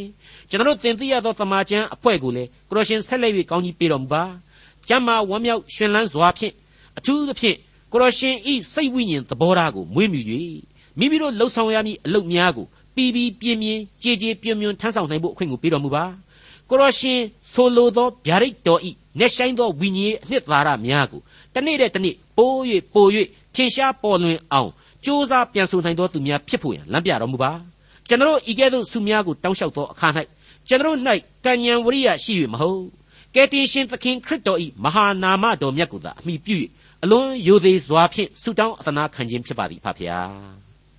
[0.49, 4.23] ကျွန်တော်တို့သင်သိရသောတမန်ကျမ်းအဖွဲ့ကိုလည်းကိုရရှင်ဆက်လက်၍ကောင်းကြီးပေးတော်မူပါ
[4.87, 6.53] ကျမ်းမာဝမ်းမြောက်ရှင်လန်းစွာဖြင့်
[6.97, 7.57] အထူးသဖြင့်
[7.91, 10.21] ကိုရရှင်ဤစိတ်ဝိညာဉ်သဘောထားကိုမွေးမြူ၍
[10.99, 16.05] မိမိတို့လှုပ်ဆောင်ရမည့်အလုပ်များကိုပြီးပြီးပြင်းပြင်းကြည်ကြည်ပြွန်ပြွန်ထမ်းဆောင်နိုင်ဖို့အခွင့်ကိုပေးတော်မူပါ
[16.69, 17.19] ကိုရရှင်
[17.53, 21.21] ဆိုလိုသောဗျာဒိတ်တော်ဤနေဆိုင်သောဝိညာဉ်အနှစ်သာရများကို
[21.53, 22.57] တနေ့တဲ့တနေ့ပိုး၍
[22.93, 23.09] ပိုး၍
[23.55, 24.69] ထင်ရှားပေါ်လွင်အောင်
[25.05, 27.51] ကြိုးစားပြန်ဆိုနိုင်သောသူများဖြစ်ဖို့ရန်လမ်းပြတော်မူပါ
[28.07, 30.07] ကျွန်တော်ဤကဲ့သို့ဆုများကိုတောင်းလျှောက်သောအခါ၌
[30.67, 30.97] ကျွန်တော်၌
[31.45, 32.83] ကံဉဏ်ဝရိယရှိ၍မဟုတ်
[33.35, 36.55] ကယ်တင်ရှင်သခင်ခရစ်တော်ဤမဟာနာမတော်မြတ်ကိုသာအမိပြု၍
[37.03, 40.31] အလွန်ယိုသေးစွာဖြင့်ဆုတောင်းအသနာခံခြင်းဖြစ်ပါသည်ဖဖျား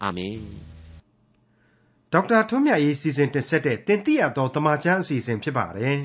[0.03, 0.74] အာမင်
[2.15, 5.99] ဒေါက်တာထွန်းမြတ်ရေးစီစဉ်တင်ဆက်တဲ့တင်ပြတော်တမချန်းအစီအစဉ်ဖြစ်ပါတယ်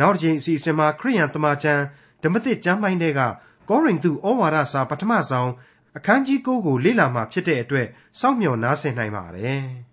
[0.00, 1.82] နောက်တစ်ချိန်အစီအစဉ်မှာခရိယန်တမချန်း
[2.22, 3.20] ဓမ္မသစ်ကျမ်းပိုင်းတွေက
[3.68, 5.50] ကောရိန္သုဩဝါဒစာပထမဆုံး
[5.96, 7.86] အခန်းကြီး9ကိုလေ့လာမှဖြစ်တဲ့အတွက်
[8.20, 9.64] စောင့်မျှော်နားဆင်နိုင်ပါတယ်။